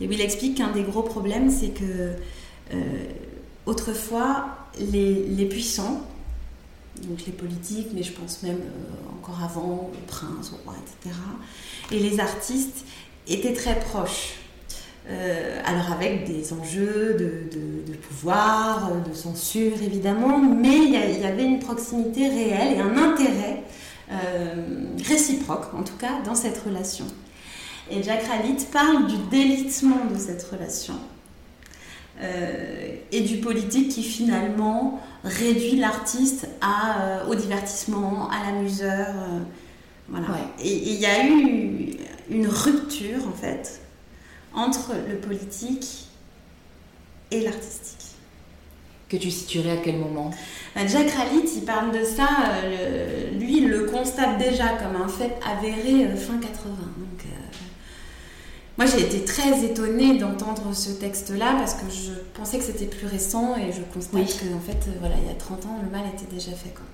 [0.00, 2.14] et où il explique qu'un des gros problèmes, c'est que
[2.72, 3.04] euh,
[3.66, 6.02] autrefois, les, les puissants,
[7.02, 11.16] donc les politiques, mais je pense même euh, encore avant, le prince, le roi, etc.,
[11.92, 12.84] et les artistes
[13.26, 14.34] étaient très proches.
[15.08, 21.24] Euh, alors avec des enjeux de, de- de pouvoir, de censure évidemment, mais il y,
[21.24, 23.64] avait une proximité réelle et un intérêt
[24.12, 24.54] euh,
[25.08, 27.06] réciproque, en tout cas, dans cette relation.
[27.90, 30.94] Et Jack Ralit parle du délitement de cette relation
[32.22, 36.46] euh, et du politique qui finalement réduit l'artiste
[37.28, 39.06] au divertissement, à l'amuseur.
[40.08, 40.26] voilà.
[40.28, 40.64] Ouais.
[40.64, 41.96] Et il y a eu
[42.30, 43.80] une rupture en fait
[44.54, 46.06] entre le politique
[47.30, 47.96] et l'artistique.
[49.08, 50.30] Que tu situerais à quel moment?
[50.76, 52.28] Euh, Jack Ralit, il parle de ça,
[52.64, 56.44] euh, lui, il le constate déjà comme un fait avéré euh, fin 80.
[56.96, 57.28] Donc, euh,
[58.78, 63.06] moi, j'ai été très étonnée d'entendre ce texte-là parce que je pensais que c'était plus
[63.08, 64.26] récent et je constate Oui.
[64.26, 66.70] qu'en fait, euh, voilà, il y a 30 ans, le mal était déjà fait.
[66.70, 66.86] Quoi.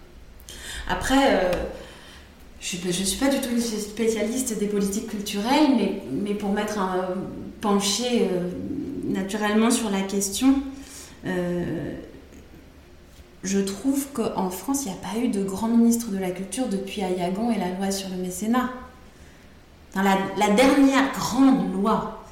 [0.88, 1.52] Après, euh,
[2.60, 6.78] je ne suis pas du tout une spécialiste des politiques culturelles, mais, mais pour mettre
[6.78, 7.08] un
[7.60, 8.50] pencher euh,
[9.04, 10.54] naturellement sur la question,
[11.24, 11.94] euh,
[13.42, 16.68] je trouve qu'en France, il n'y a pas eu de grand ministre de la culture
[16.68, 18.70] depuis Ayagon et la loi sur le mécénat.
[19.94, 22.24] Dans la, la dernière grande loi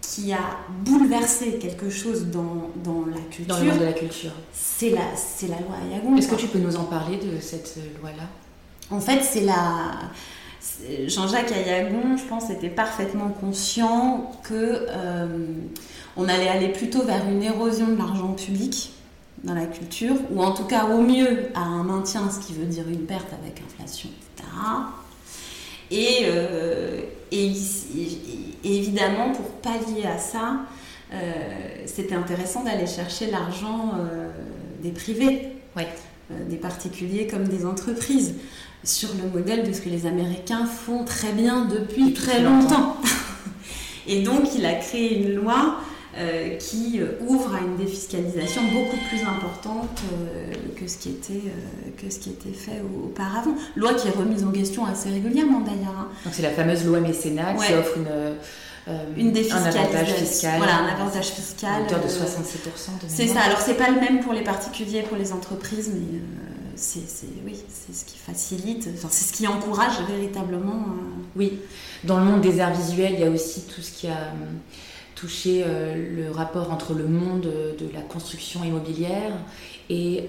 [0.00, 4.30] qui a bouleversé quelque chose dans, dans la dans le monde culture, de la culture
[4.52, 6.16] c'est la, c'est la loi Ayagon.
[6.16, 8.24] Est-ce que tu peux nous en parler de cette loi-là?
[8.90, 9.92] En fait, c'est la,
[11.06, 14.86] Jean-Jacques Ayagon, je pense, était parfaitement conscient que
[16.16, 18.92] on allait aller plutôt vers une érosion de l'argent public
[19.44, 22.66] dans la culture, ou en tout cas au mieux à un maintien, ce qui veut
[22.66, 24.48] dire une perte avec inflation, etc.
[25.90, 26.26] Et,
[27.32, 27.52] et,
[28.64, 30.60] évidemment, pour pallier à ça,
[31.86, 33.94] c'était intéressant d'aller chercher l'argent
[34.82, 35.88] des privés, ouais.
[36.48, 38.34] des particuliers comme des entreprises
[38.84, 42.96] sur le modèle de ce que les Américains font très bien depuis, très longtemps.
[44.06, 45.76] Et donc, il a créé une loi
[46.18, 51.42] euh, qui euh, ouvre à une défiscalisation beaucoup plus importante euh, que, ce qui était,
[51.96, 53.54] que ce qui était fait auparavant.
[53.76, 55.96] Loi qui est remise en question assez régulièrement d'ailleurs.
[55.98, 56.08] Hein.
[56.24, 59.16] Donc, c'est la fameuse loi mécénat qui offre une.
[59.16, 59.80] une défiscalisation.
[59.80, 60.58] Un avantage fiscal.
[60.58, 61.86] Voilà, un avantage fiscal.
[61.86, 61.98] de 67%.
[63.06, 63.40] c'est ça.
[63.40, 66.20] Alors, c'est pas le même pour les particuliers, pour les entreprises, mais
[66.76, 70.86] c'est, oui, c'est ce qui facilite, enfin, c'est ce qui encourage véritablement.
[70.86, 71.58] Euh, oui,
[72.04, 74.32] dans le monde des arts visuels, il y a aussi tout ce qui a euh,
[75.14, 79.32] touché euh, le rapport entre le monde de la construction immobilière
[79.90, 80.26] et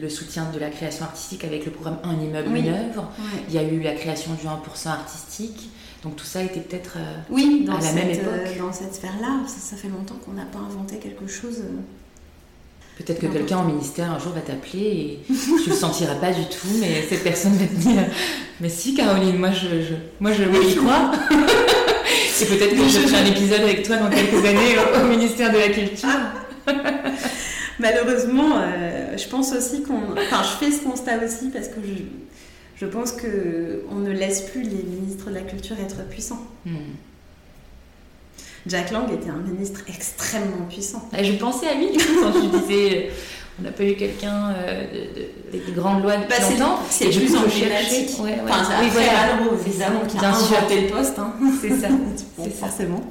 [0.00, 3.10] le soutien de la création artistique avec le programme Un immeuble, une œuvre.
[3.48, 5.68] Il y a eu la création du 1% artistique.
[6.02, 6.96] Donc tout ça était peut-être
[7.30, 8.58] oui, dans à la même époque.
[8.58, 11.62] dans cette sphère-là, ça, ça, fait longtemps qu'on n'a pas inventé quelque chose
[12.96, 15.20] Peut-être que quelqu'un au ministère un jour va t'appeler et
[15.62, 18.06] tu le sentiras pas du tout, mais cette personne va te dire
[18.60, 21.12] Mais si, Caroline, moi je, moi je y croire.
[21.30, 25.58] et peut-être que je ferai un épisode avec toi dans quelques années au, ministère de
[25.58, 26.08] la Culture.
[27.78, 30.12] Malheureusement, euh, je pense aussi qu'on.
[30.12, 32.02] Enfin, je fais ce constat aussi parce que je,
[32.80, 36.46] je pense qu'on ne laisse plus les ministres de la Culture être puissants.
[36.64, 36.76] Hmm.
[38.66, 41.08] Jack Lang était un ministre extrêmement puissant.
[41.12, 43.10] je pensais à lui quand tu disais
[43.58, 44.84] on n'a pas eu quelqu'un euh,
[45.52, 46.78] de, des grandes lois depuis bah, longtemps.
[46.90, 48.10] C'est plus emblématique.
[48.20, 48.40] Ouais, ouais.
[48.42, 49.38] Enfin, oui, voilà.
[49.66, 51.18] évidemment, qui a inventé le poste.
[51.18, 51.32] Hein.
[51.60, 51.88] C'est ça.
[52.42, 53.02] c'est forcément.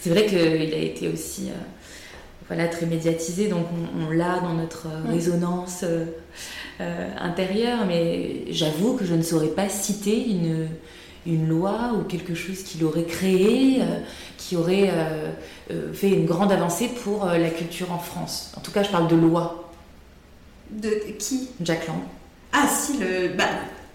[0.00, 1.54] C'est vrai qu'il a été aussi euh,
[2.46, 3.66] voilà, très médiatisé, donc
[3.98, 5.10] on, l'a dans notre mm.
[5.10, 10.68] résonance euh, intérieure, mais j'avoue que je ne saurais pas citer une
[11.26, 14.00] une loi ou quelque chose qu'il aurait créé, euh,
[14.38, 15.30] qui aurait euh,
[15.70, 18.52] euh, fait une grande avancée pour la culture en France.
[18.56, 19.70] En tout cas, je parle de loi.
[20.70, 21.48] De qui?
[21.60, 21.98] Jack Lang.
[22.52, 23.44] Ah si, le, bah,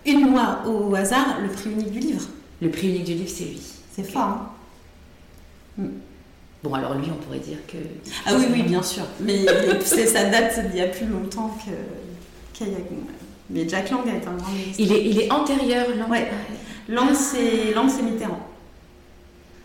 [0.06, 2.28] une loi au hasard, le prix unique du livre.
[2.62, 3.62] Le prix unique du livre, c'est lui.
[3.92, 4.22] C'est fort.
[4.24, 4.50] Hein
[5.78, 5.90] hmm.
[6.64, 7.78] Bon, alors lui, on pourrait dire que...
[8.26, 9.04] Ah oui, oui, bien sûr.
[9.20, 9.46] Mais
[9.86, 12.66] ça date d'il y a plus longtemps que...
[13.50, 14.52] Mais Jack Lang a été un grand.
[14.80, 16.10] Il est, il est antérieur, Lang.
[16.10, 16.28] Ouais.
[16.90, 18.48] Lang, c'est Mitterrand.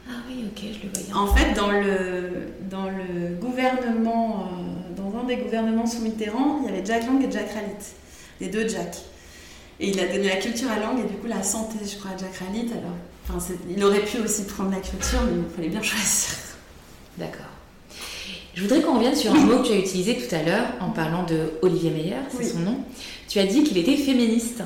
[0.09, 1.13] Ah oui, ok, je le voyais.
[1.15, 6.71] En fait, dans le, dans le gouvernement, euh, dans un des gouvernements sous Mitterrand, il
[6.71, 7.95] y avait Jack Lang et Jack Ralit,
[8.41, 8.97] les deux Jack.
[9.79, 12.13] Et il a donné la culture à Lang et du coup la santé, je crois,
[12.13, 12.71] à Jack Ralit.
[12.73, 12.97] Alors,
[13.29, 16.37] enfin, il aurait pu aussi prendre la culture, mais il fallait bien choisir.
[17.19, 17.47] D'accord.
[18.55, 20.91] Je voudrais qu'on revienne sur un mot que tu as utilisé tout à l'heure en
[20.91, 22.79] parlant de Olivier Meyer, c'est son nom.
[23.29, 24.63] Tu as dit qu'il était féministe.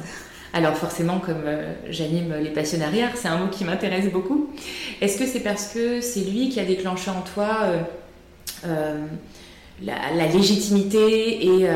[0.54, 4.50] Alors forcément, comme euh, j'anime les passionnariats, c'est un mot qui m'intéresse beaucoup.
[5.00, 7.80] Est-ce que c'est parce que c'est lui qui a déclenché en toi euh,
[8.64, 9.04] euh,
[9.82, 11.68] la, légitimité et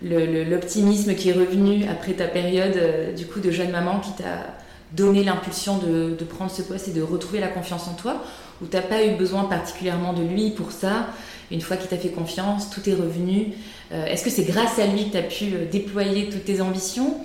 [0.00, 4.54] l'optimisme qui est revenu après ta période du coup de jeune maman qui t'a
[4.92, 8.22] donné l'impulsion de, prendre ce poste et de retrouver la confiance en toi?
[8.62, 11.08] Ou t'as pas eu besoin particulièrement de lui pour ça
[11.50, 13.54] une fois qu'il t'a fait confiance, tout est revenu.
[13.90, 17.16] Est-ce que c'est grâce à lui que tu as pu déployer toutes tes ambitions?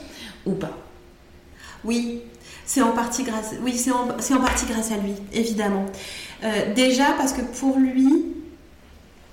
[0.45, 0.77] Ou pas
[1.83, 2.21] Oui,
[2.65, 3.53] c'est en partie grâce.
[3.53, 5.85] À lui, évidemment.
[6.43, 8.25] Euh, déjà parce que pour lui,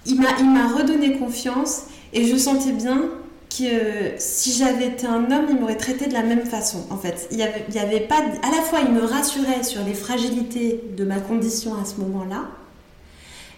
[0.06, 3.02] il m'a, redonné confiance et je sentais bien
[3.50, 6.86] que si j'avais été un homme, il m'aurait traité de la même façon.
[6.90, 8.18] En fait, il y avait pas.
[8.42, 12.44] À la fois, il me rassurait sur les fragilités de ma condition à ce moment-là,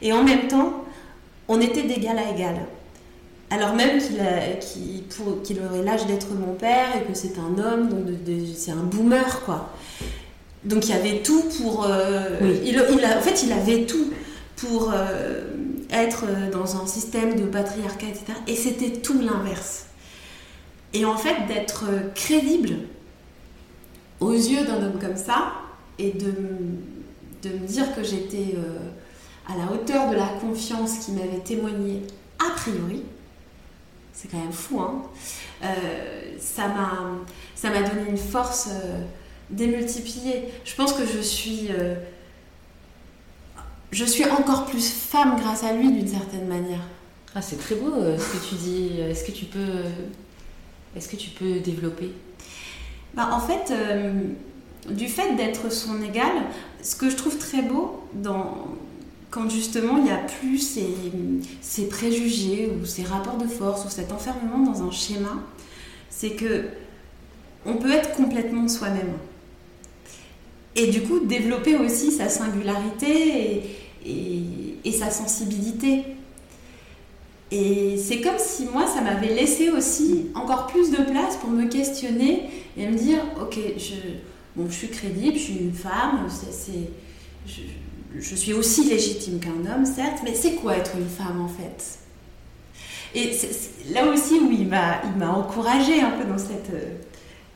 [0.01, 0.85] et en même temps,
[1.49, 2.57] on était d'égal à égal
[3.53, 8.01] alors même qu'il aurait l'âge d'être mon père et que c'est un homme, donc
[8.57, 9.71] c'est un boomer, quoi.
[10.65, 11.85] Donc il y avait tout pour...
[11.85, 14.11] Euh, il, en fait, il avait tout
[14.57, 15.43] pour euh,
[15.91, 18.25] être dans un système de patriarcat, etc.
[18.47, 19.87] Et c'était tout l'inverse.
[20.95, 21.85] Et en fait, d'être
[22.15, 22.77] crédible
[24.21, 25.53] aux yeux d'un homme comme ça,
[25.99, 26.33] et de,
[27.43, 32.03] de me dire que j'étais euh, à la hauteur de la confiance qu'il m'avait témoigné
[32.39, 33.03] a priori,
[34.13, 35.03] c'est quand même fou, hein
[35.65, 39.03] euh, ça m'a donné une force euh,
[39.51, 40.45] démultipliée.
[40.65, 41.95] Je pense que je suis, euh,
[43.91, 46.83] je suis encore plus femme grâce à lui d'une certaine manière.
[47.35, 49.01] Ah, c'est très beau ce que tu dis.
[49.01, 49.85] Est-ce que tu peux,
[50.95, 52.13] est-ce que tu peux développer?
[53.15, 53.73] Bah, En fait,
[54.91, 56.33] du fait d'être son égal,
[56.83, 58.67] ce que je trouve très beau dans,
[59.33, 64.13] quand justement il n'y a plus ces, préjugés ou ces rapports de force ou cet
[64.13, 65.43] enfermement dans un schéma,
[66.11, 66.67] c'est que
[67.65, 69.15] on peut être complètement soi-même.
[70.77, 73.63] Et du coup, développer aussi sa singularité
[74.05, 76.03] et, sa sensibilité.
[77.51, 81.69] Et c'est comme si moi, ça m'avait laissé aussi encore plus de place pour me
[81.69, 86.91] questionner et me dire, ok, je, je suis crédible, je suis une femme, c'est,
[87.47, 91.99] je, suis aussi légitime qu'un homme, certes, mais c'est quoi être une femme en fait?
[93.15, 93.37] Et
[93.93, 96.73] là aussi où il m'a, il m'a encouragée un peu dans cette,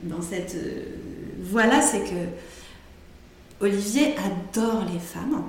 [0.02, 0.56] dans cette
[1.40, 5.44] voie-là, c'est que Olivier adore les femmes.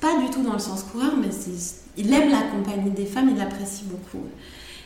[0.00, 1.28] Pas du tout dans le sens coureur, mais
[1.96, 4.24] il aime la compagnie des femmes, il l'apprécie beaucoup.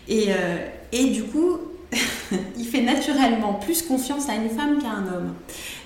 [0.08, 1.58] Et, euh, et du coup,
[2.58, 5.34] il fait naturellement plus confiance à une femme qu'à un homme.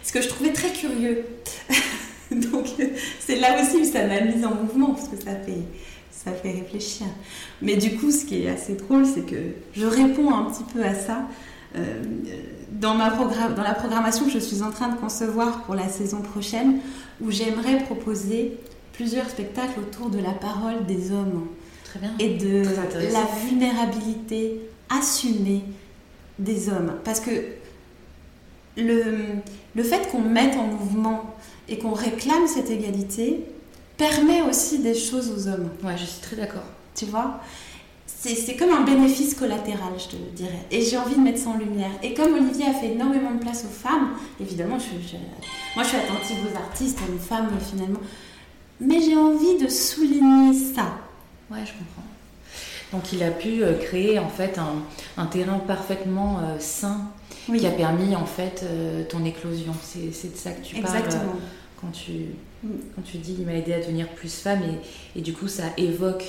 [0.02, 1.26] Ce que je trouvais très curieux.
[2.52, 2.66] Donc
[3.20, 5.62] c'est là aussi où ça m'a mise en mouvement, parce que ça fait,
[6.10, 7.06] ça fait réfléchir.
[7.62, 9.36] Mais du coup, ce qui est assez drôle, c'est que
[9.74, 11.28] je réponds un petit peu à ça.
[11.76, 12.02] Euh,
[12.70, 16.22] dans, ma dans la programmation que je suis en train de concevoir pour la saison
[16.22, 16.80] prochaine,
[17.20, 18.56] où j'aimerais proposer
[18.92, 21.48] plusieurs spectacles autour de la parole des hommes
[21.84, 22.12] Très bien.
[22.18, 22.62] et de
[23.12, 25.64] la vulnérabilité assumée
[26.38, 26.94] des hommes.
[27.04, 27.30] Parce que
[28.76, 29.02] le,
[29.74, 31.36] le fait qu'on mette en mouvement
[31.68, 33.40] et qu'on réclame cette égalité
[33.96, 35.70] permet aussi des choses aux hommes.
[35.83, 36.64] Ouais, je suis très d'accord.
[36.94, 37.40] Tu vois?
[38.07, 40.66] C'est comme un bénéfice collatéral, je te dirais.
[40.70, 41.90] Et j'ai envie de mettre ça en lumière.
[42.02, 45.16] Et comme Olivier a fait énormément de place aux femmes, évidemment, je,
[45.74, 48.00] moi je suis attentive aux artistes, aux femmes finalement.
[48.81, 50.98] Mais j'ai envie de souligner ça.
[51.50, 52.02] Ouais, je comprends.
[52.92, 54.59] Donc il a pu euh, créer en fait
[55.16, 57.11] un, terrain parfaitement euh, sain
[57.46, 59.72] qui a permis en fait euh, ton éclosion.
[59.83, 61.03] C'est de ça que tu parles
[61.81, 62.12] quand tu,
[62.62, 62.68] mm.
[62.94, 64.62] quand tu dis il m'a aidé à devenir plus femme.
[64.62, 66.25] Et, et, du coup ça évoque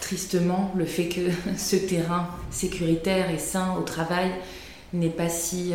[0.00, 1.20] tristement le fait que
[1.56, 4.30] ce terrain sécuritaire et sain au travail
[4.94, 5.72] n'est pas si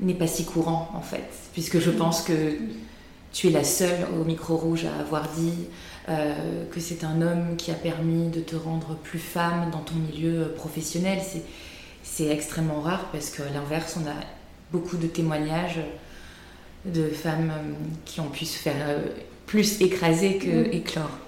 [0.00, 1.28] n'est pas si courant en fait.
[1.52, 2.56] Puisque je pense que
[3.32, 5.68] tu es la seule au micro rouge à avoir dit
[6.08, 9.94] euh, que c'est un homme qui a permis de te rendre plus femme dans ton
[9.94, 11.20] milieu professionnel.
[12.02, 14.14] C'est extrêmement rare parce qu'à l'inverse, on a
[14.72, 15.80] beaucoup de témoignages
[16.84, 17.72] de femmes euh,
[18.04, 18.98] qui ont pu se faire euh,
[19.46, 20.72] plus écraser que mm.
[20.72, 21.18] éclore,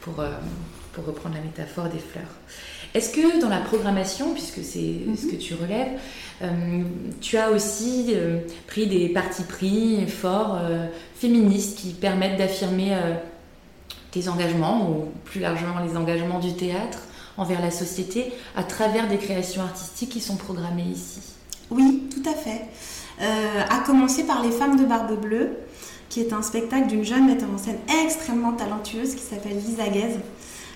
[0.00, 0.24] pour,
[0.92, 2.24] pour reprendre la métaphore des fleurs.
[2.94, 5.16] Est-ce que dans la programmation, puisque c'est mm-hmm.
[5.16, 5.98] ce que tu relèves,
[6.42, 6.82] euh,
[7.20, 12.94] tu as aussi euh, pris des partis pris forts euh, féministes qui permettent d'affirmer
[14.12, 17.00] tes engagements ou plus largement les engagements du théâtre
[17.36, 21.20] envers la société à travers des créations artistiques qui sont programmées ici.
[21.70, 22.66] Oui, tout à fait.
[23.18, 25.56] à commencer par Les Femmes de Barbe Bleue,
[26.10, 30.18] qui est un spectacle d'une jeune metteur en scène extrêmement talentueuse qui s'appelle Lisa Guez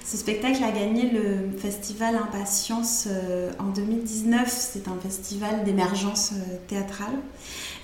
[0.07, 4.47] ce spectacle a gagné le festival Impatience euh, en 2019.
[4.47, 7.15] C'est un festival d'émergence euh, théâtrale.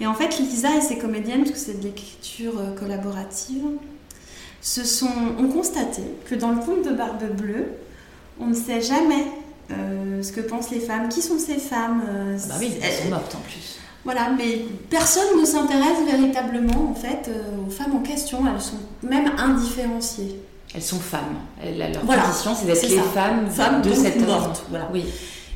[0.00, 3.64] Et en fait, Lisa et ses comédiennes, parce c'est de l'écriture euh, collaborative,
[4.62, 7.66] se sont, ont constaté que dans le conte de Barbe Bleue,
[8.40, 9.26] on ne sait jamais
[10.22, 11.08] ce que pensent les femmes.
[11.08, 13.78] Qui sont ces femmes ah bah oui, elles sont mortes en plus.
[14.04, 17.30] Voilà, mais personne ne s'intéresse véritablement en fait
[17.66, 18.42] aux femmes en question.
[18.46, 20.40] Elles sont même indifférenciées.
[20.74, 21.36] Elles sont femmes.
[21.62, 24.64] leur condition, c'est d'être les femmes, de cette morte.
[24.70, 24.88] Voilà.
[24.92, 25.04] Oui.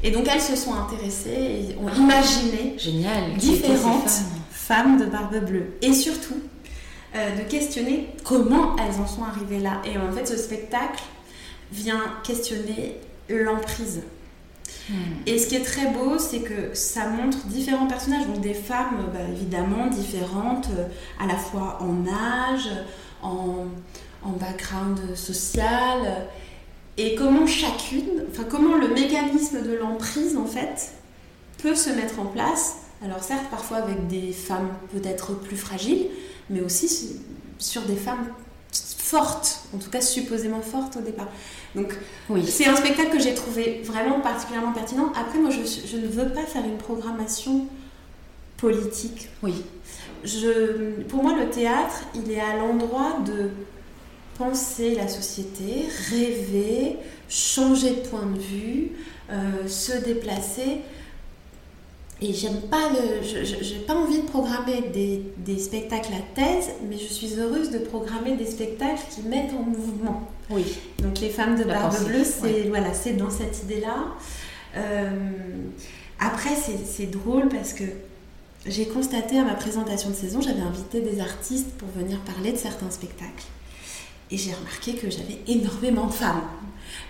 [0.03, 3.35] Et donc elles se sont intéressées et ont imaginé Génial.
[3.39, 4.11] différentes
[4.51, 4.99] femmes.
[4.99, 5.73] de barbe bleue.
[5.81, 6.37] Et surtout,
[7.17, 9.81] euh, de questionner comment elles en sont arrivées là.
[9.85, 11.03] Et en fait, ce spectacle
[11.73, 12.97] vient questionner
[13.29, 14.03] l'emprise.
[14.89, 14.95] Hmm.
[15.27, 19.11] Et ce qui est très beau, c'est que ça montre différents personnages, donc des femmes
[19.13, 20.87] bah, évidemment différentes, euh,
[21.21, 22.69] à la fois en âge,
[23.23, 23.67] en,
[24.23, 26.29] en background social
[26.99, 30.93] et comment chacune, enfin comment le mécanisme de l'emprise en fait
[31.59, 32.77] peut se mettre en place.
[33.05, 36.07] Alors certes parfois avec des femmes peut-être plus fragiles,
[36.51, 37.21] mais aussi
[37.59, 38.29] sur des femmes
[38.73, 41.29] fortes, en tout cas supposément fortes au départ.
[41.75, 41.97] Donc
[42.29, 42.45] oui.
[42.47, 45.13] c'est un spectacle que j'ai trouvé vraiment particulièrement pertinent.
[45.19, 47.67] Après moi je, je, ne veux pas faire une programmation
[48.57, 49.29] politique.
[49.43, 49.63] Oui.
[50.25, 53.51] Je, pour moi le théâtre il est à l'endroit de
[54.39, 56.97] penser la société, rêver,
[57.29, 58.93] changer de point de vue,
[59.31, 60.81] euh, se déplacer.
[62.23, 66.97] Et j'aime pas le, j'ai pas envie de programmer des, des, spectacles à thèse, mais
[66.97, 70.27] je suis heureuse de programmer des spectacles qui mettent en mouvement.
[70.49, 70.65] Oui.
[71.03, 74.07] Donc les femmes de barbe bleue, c'est voilà, c'est dans cette idée-là.
[74.77, 75.11] Euh,
[76.19, 77.85] Après, c'est drôle parce que
[78.65, 82.57] j'ai constaté à ma présentation de saison, j'avais invité des artistes pour venir parler de
[82.57, 83.45] certains spectacles.
[84.31, 86.43] Et j'ai remarqué que j'avais énormément de femmes.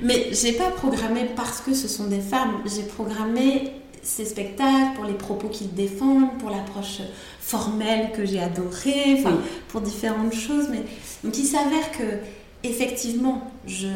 [0.00, 3.72] Mais j'ai pas programmé parce que ce sont des femmes, j'ai programmé
[4.07, 7.00] ces spectacles pour les propos qu'ils défendent, pour l'approche
[7.40, 9.38] formelle que j'ai adorée, enfin,
[9.68, 10.68] pour différentes choses.
[10.70, 10.82] Mais
[11.24, 12.18] donc il s'avère que
[12.62, 13.88] effectivement, je,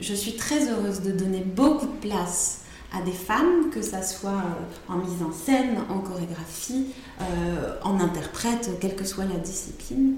[0.00, 2.60] je suis très heureuse de donner beaucoup de place
[2.92, 6.86] à des femmes, que ça soit euh, en mise en scène, en chorégraphie,
[7.20, 10.16] euh, en interprète, quelle que soit la discipline.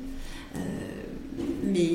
[0.54, 0.58] Euh,
[1.64, 1.94] mais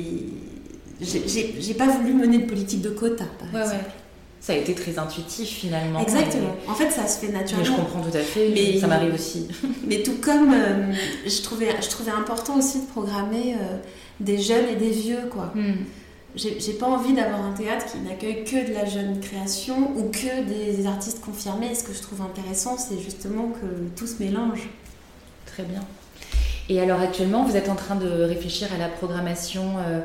[1.00, 3.90] j'ai pas voulu mener de politique de quota, par exemple.
[4.44, 6.00] Ça a été très intuitif finalement.
[6.00, 6.54] Exactement.
[6.68, 7.70] En fait, ça se fait naturellement.
[7.70, 8.50] Mais je comprends tout à fait.
[8.50, 9.48] Mais ça m'arrive aussi.
[9.86, 10.54] mais tout comme
[11.24, 13.56] je, trouvais, je trouvais important aussi de programmer
[14.20, 15.50] des jeunes et des vieux, quoi.
[15.54, 15.76] Hmm
[16.36, 20.44] j'ai pas envie d'avoir un théâtre qui n'accueille que de la jeune création ou que
[20.44, 21.74] des artistes confirmés.
[21.74, 24.68] Ce que je trouve intéressant, c'est justement que tout se mélange.
[25.46, 25.80] Très bien.
[26.68, 30.00] Et alors actuellement, vous êtes en train de réfléchir à la programmation euh,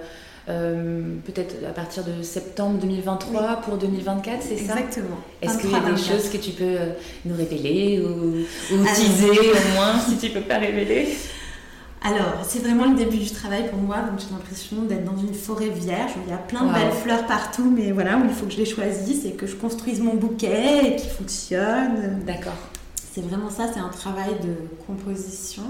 [0.49, 5.17] euh, peut-être à partir de septembre 2023 pour 2024, c'est ça Exactement.
[5.41, 6.93] Est-ce qu'il y a des choses que tu peux euh,
[7.25, 8.39] nous révéler ou,
[8.73, 11.09] ou teaser au moins si tu peux pas révéler?
[12.01, 15.33] Alors, c'est vraiment le début du travail pour moi, donc j'ai l'impression d'être dans une
[15.33, 18.31] forêt vierge où il y a plein de belles fleurs partout, mais voilà, où il
[18.31, 22.21] faut que je les choisisse et que je construise mon bouquet et qu'il fonctionne.
[22.25, 22.53] D'accord.
[23.11, 24.55] C'est vraiment ça, c'est un travail de
[24.87, 25.63] composition,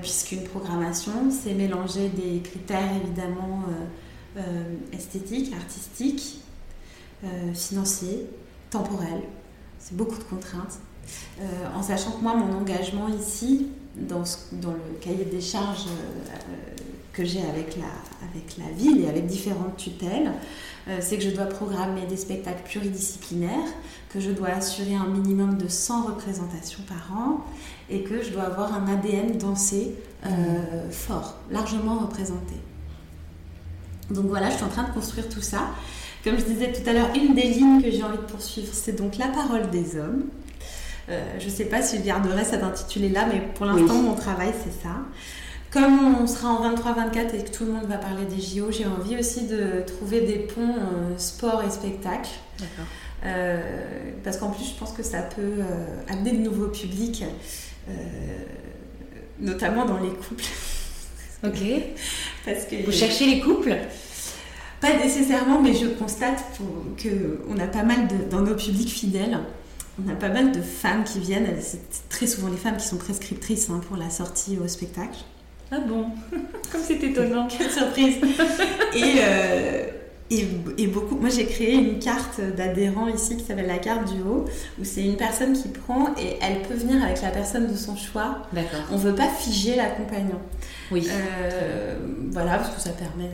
[0.00, 6.40] puisqu'une programmation, c'est mélanger des critères évidemment euh, euh, esthétiques, artistiques,
[7.54, 8.26] financiers,
[8.68, 9.22] temporels.
[9.78, 10.78] C'est beaucoup de contraintes.
[11.74, 16.74] en sachant que moi, mon engagement ici, dans, le cahier des charges euh,
[17.12, 20.32] que j'ai avec la, ville et avec différentes tutelles,
[20.88, 23.68] euh, c'est que je dois programmer des spectacles pluridisciplinaires,
[24.10, 27.44] que je dois assurer un minimum de 100 représentations par an
[27.90, 29.94] et que je dois avoir un ADN dansé
[30.26, 32.54] euh, fort, largement représenté.
[34.10, 35.70] Donc voilà, je suis en train de construire tout ça.
[36.22, 38.98] Comme je disais tout à l'heure, une des lignes que j'ai envie de poursuivre, c'est
[38.98, 40.24] donc la parole des hommes.
[41.10, 44.52] Euh, je ne sais pas si je garderai cet intitulé-là, mais pour l'instant, mon travail,
[44.64, 44.96] c'est ça.
[45.70, 48.86] Comme on sera en 23-24 et que tout le monde va parler des JO, j'ai
[48.86, 52.30] envie aussi de trouver des ponts euh, sport et spectacle.
[53.26, 53.60] Euh,
[54.22, 55.62] parce qu'en plus, je pense que ça peut
[56.08, 57.24] amener de nouveaux publics,
[59.40, 60.44] notamment dans les couples.
[61.44, 61.60] Ok.
[62.46, 63.76] parce que, Vous cherchez les couples?
[64.80, 66.42] Pas nécessairement, mais je constate
[66.96, 69.38] qu'on a pas mal de, dans nos publics fidèles
[70.02, 72.96] on a pas mal de femmes qui viennent, c'est très souvent les femmes qui sont
[72.96, 75.18] prescriptrices hein, pour la sortie au spectacle.
[75.70, 76.06] Ah bon?
[76.72, 77.46] Comme c'est étonnant.
[77.58, 78.16] Quelle surprise
[78.96, 79.86] euh,
[80.30, 80.46] et,
[80.78, 81.16] et, beaucoup.
[81.16, 84.46] Moi, j'ai créé une carte d'adhérent ici qui s'appelle la carte du haut,
[84.80, 87.94] où c'est une personne qui prend et elle peut venir avec la personne de son
[87.94, 88.38] choix.
[88.52, 88.80] D'accord.
[88.90, 90.40] On veut pas figer l'accompagnant.
[90.90, 91.06] Oui.
[91.10, 91.96] Euh,
[92.30, 93.30] voilà, parce que ça permet.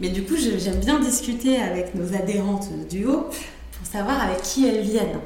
[0.00, 3.28] Mais du coup, j'aime bien discuter avec nos adhérentes du haut
[3.72, 5.20] pour savoir avec qui elles viennent.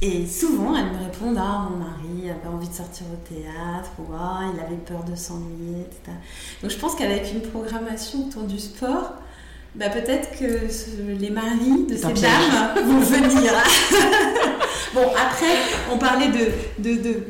[0.00, 4.12] Et souvent, elles me répondent Ah, mon mari avait envie de sortir au théâtre, ou
[4.16, 6.16] Ah, il avait peur de s'ennuyer, etc.
[6.62, 9.14] Donc, je pense qu'avec une programmation autour du sport,
[9.74, 10.66] bah, peut-être que
[11.20, 13.52] les maris de ces dames vont venir.
[14.94, 15.54] bon, après,
[15.92, 17.22] on parlait de, de, de,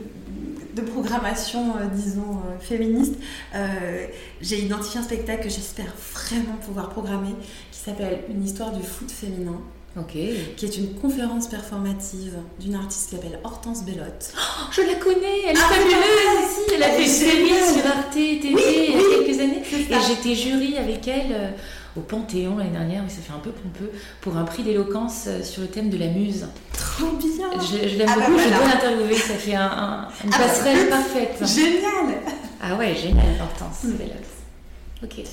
[0.74, 3.14] de programmation, euh, disons, euh, féministe.
[3.54, 4.06] Euh,
[4.40, 7.34] j'ai identifié un spectacle que j'espère vraiment pouvoir programmer
[7.72, 9.60] qui s'appelle Une histoire du foot féminin
[10.06, 14.32] qui est une conférence performative d'une artiste qui s'appelle Hortense Bellotte.
[14.36, 17.86] Oh, je la connais, elle est ah, fabuleuse ici, elle a fait une série sur
[17.86, 19.62] Arte TV il y a quelques années.
[19.72, 21.54] Et j'étais jury avec elle
[21.98, 23.90] au Panthéon l'année dernière, mais ça fait un peu pompeux,
[24.20, 26.46] pour un prix d'éloquence euh, sur le thème de la muse.
[26.72, 30.38] Trop bien Je, l'aime ah bah beaucoup, je dois l'interviewer, ça fait un, une ah
[30.38, 31.36] bah passerelle parfaite.
[31.46, 32.22] Génial
[32.62, 33.92] Ah ouais, génial, Hortense mm.
[33.92, 35.02] Bellotte.
[35.02, 35.24] Ok.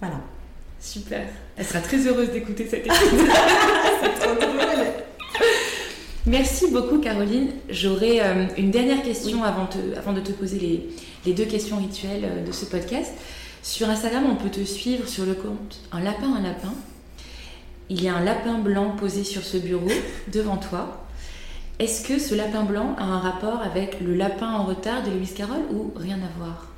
[0.00, 0.20] Voilà.
[0.80, 1.26] Super.
[1.56, 3.08] Elle sera très heureuse d'écouter cette épisode.
[4.02, 4.86] C'est trop drôle.
[6.26, 7.50] Merci beaucoup Caroline.
[7.68, 10.88] J'aurais euh, une dernière question avant, avant, de te poser
[11.26, 13.12] les, deux questions rituelles euh, de ce podcast.
[13.62, 16.72] Sur Instagram, on peut te suivre sur le compte Un lapin, un lapin.
[17.90, 19.90] Il y a un lapin blanc posé sur ce bureau
[20.32, 21.06] devant toi.
[21.78, 25.34] Est-ce que ce lapin blanc a un rapport avec le lapin en retard de Lewis
[25.36, 26.68] Carroll ou rien à voir?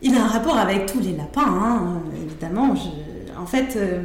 [0.00, 2.74] Il a un rapport avec tous les lapins, hein, évidemment.
[3.38, 4.02] en fait, euh,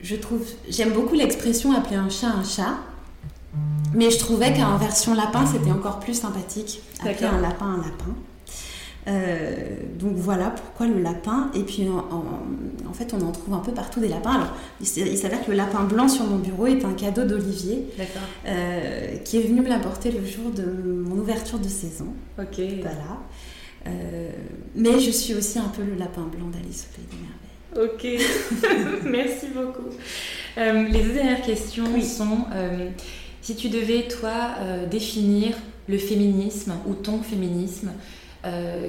[0.00, 2.78] je trouve, j'aime beaucoup l'expression appeler un chat un chat,
[3.94, 8.14] mais je trouvais qu'en version lapin, c'était encore plus sympathique, appeler un lapin un lapin.
[9.06, 11.50] Donc voilà pourquoi le lapin.
[11.54, 14.32] Et puis en, fait, on en trouve un peu partout des lapins.
[14.32, 17.86] Alors, il s'avère que le lapin blanc sur mon bureau est un cadeau d'Olivier,
[19.24, 22.08] qui est venu me l'apporter le jour de mon ouverture de saison.
[22.38, 22.60] Ok.
[22.80, 23.94] Voilà.
[24.74, 27.48] mais je suis aussi un peu le lapin blanc d'Alice au Pays des Merveilles.
[27.76, 28.06] Ok,
[29.04, 29.90] merci beaucoup.
[30.56, 32.88] Euh, les deux dernières questions sont euh,
[33.42, 35.54] si tu devais, toi, euh, définir
[35.86, 37.92] le féminisme ou ton féminisme,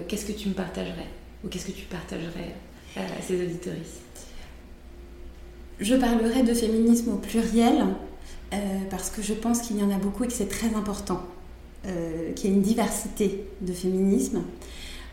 [0.07, 1.07] qu'est-ce que tu me partagerais
[1.43, 2.55] Ou qu'est-ce que tu partagerais
[2.95, 4.27] à ces auditoristes?
[5.79, 7.85] Je parlerai de féminisme au pluriel
[8.89, 11.21] parce que je pense qu'il y en a beaucoup et que c'est très important,
[12.35, 14.41] qu'il y ait une diversité de féminisme.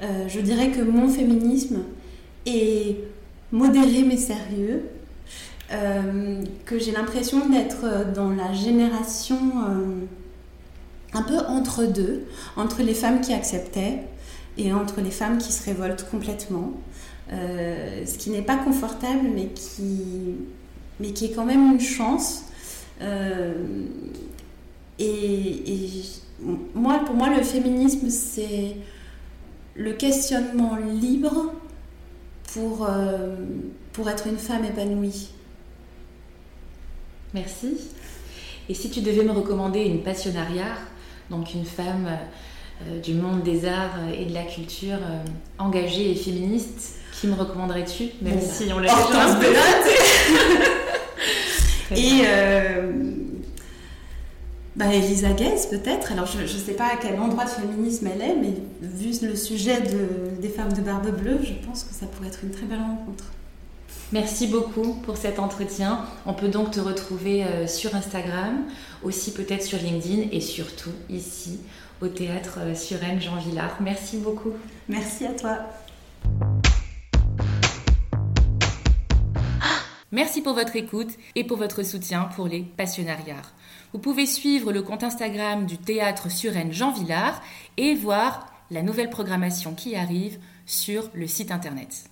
[0.01, 1.83] je dirais que mon féminisme
[2.47, 2.97] est
[3.53, 4.85] modéré mais sérieux,
[5.73, 10.05] euh, que j'ai l'impression d'être dans la génération euh,
[11.13, 12.25] un peu entre deux,
[12.57, 14.05] entre les femmes qui acceptaient
[14.59, 16.73] et entre les femmes qui se révoltent complètement.
[17.33, 20.37] Euh, ce qui n'est pas confortable mais qui,
[21.01, 22.45] mais qui est quand même une chance.
[24.99, 26.03] et,
[26.75, 28.77] moi, pour moi, le féminisme, c'est
[29.75, 31.53] le questionnement libre
[32.53, 33.37] pour, euh,
[33.93, 35.31] pour être une femme épanouie.
[37.35, 37.77] Merci.
[38.69, 40.77] Et si tu devais me recommander une passionnariat,
[41.31, 42.17] donc une femme euh,
[43.03, 45.25] du monde des arts et de la culture euh,
[45.59, 49.39] engagée et féministe, qui me recommanderais-tu Même si on l'a déjà
[51.97, 52.23] Et
[54.77, 56.13] bah, Elisa Guez, peut-être.
[56.13, 59.35] Alors, je ne sais pas à quel endroit de féminisme elle est, mais vu le
[59.35, 62.67] sujet de, des femmes de barbe bleue, je pense que ça pourrait être une très
[62.67, 63.25] belle rencontre.
[64.13, 66.05] Merci beaucoup pour cet entretien.
[66.27, 68.65] On peut donc te retrouver euh, sur Instagram,
[69.03, 71.59] aussi peut-être sur LinkedIn et surtout ici
[72.01, 73.77] au théâtre euh, Suresnes Jean Villard.
[73.81, 74.53] Merci beaucoup.
[74.89, 75.59] Merci à toi.
[80.13, 83.43] Merci pour votre écoute et pour votre soutien pour les passionnariats.
[83.93, 87.43] Vous pouvez suivre le compte Instagram du théâtre Suresnes Jean Villard
[87.77, 92.09] et voir la nouvelle programmation qui arrive sur le site internet.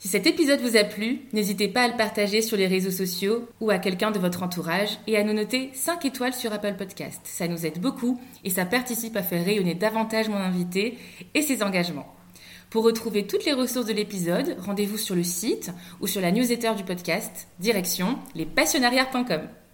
[0.00, 3.48] Si cet épisode vous a plu, n'hésitez pas à le partager sur les réseaux sociaux
[3.60, 7.20] ou à quelqu'un de votre entourage et à nous noter 5 étoiles sur Apple Podcast.
[7.24, 10.98] Ça nous aide beaucoup et ça participe à faire rayonner davantage mon invité
[11.34, 12.14] et ses engagements.
[12.70, 16.74] Pour retrouver toutes les ressources de l'épisode, rendez-vous sur le site ou sur la newsletter
[16.76, 19.48] du podcast, direction lespassionnariats.com.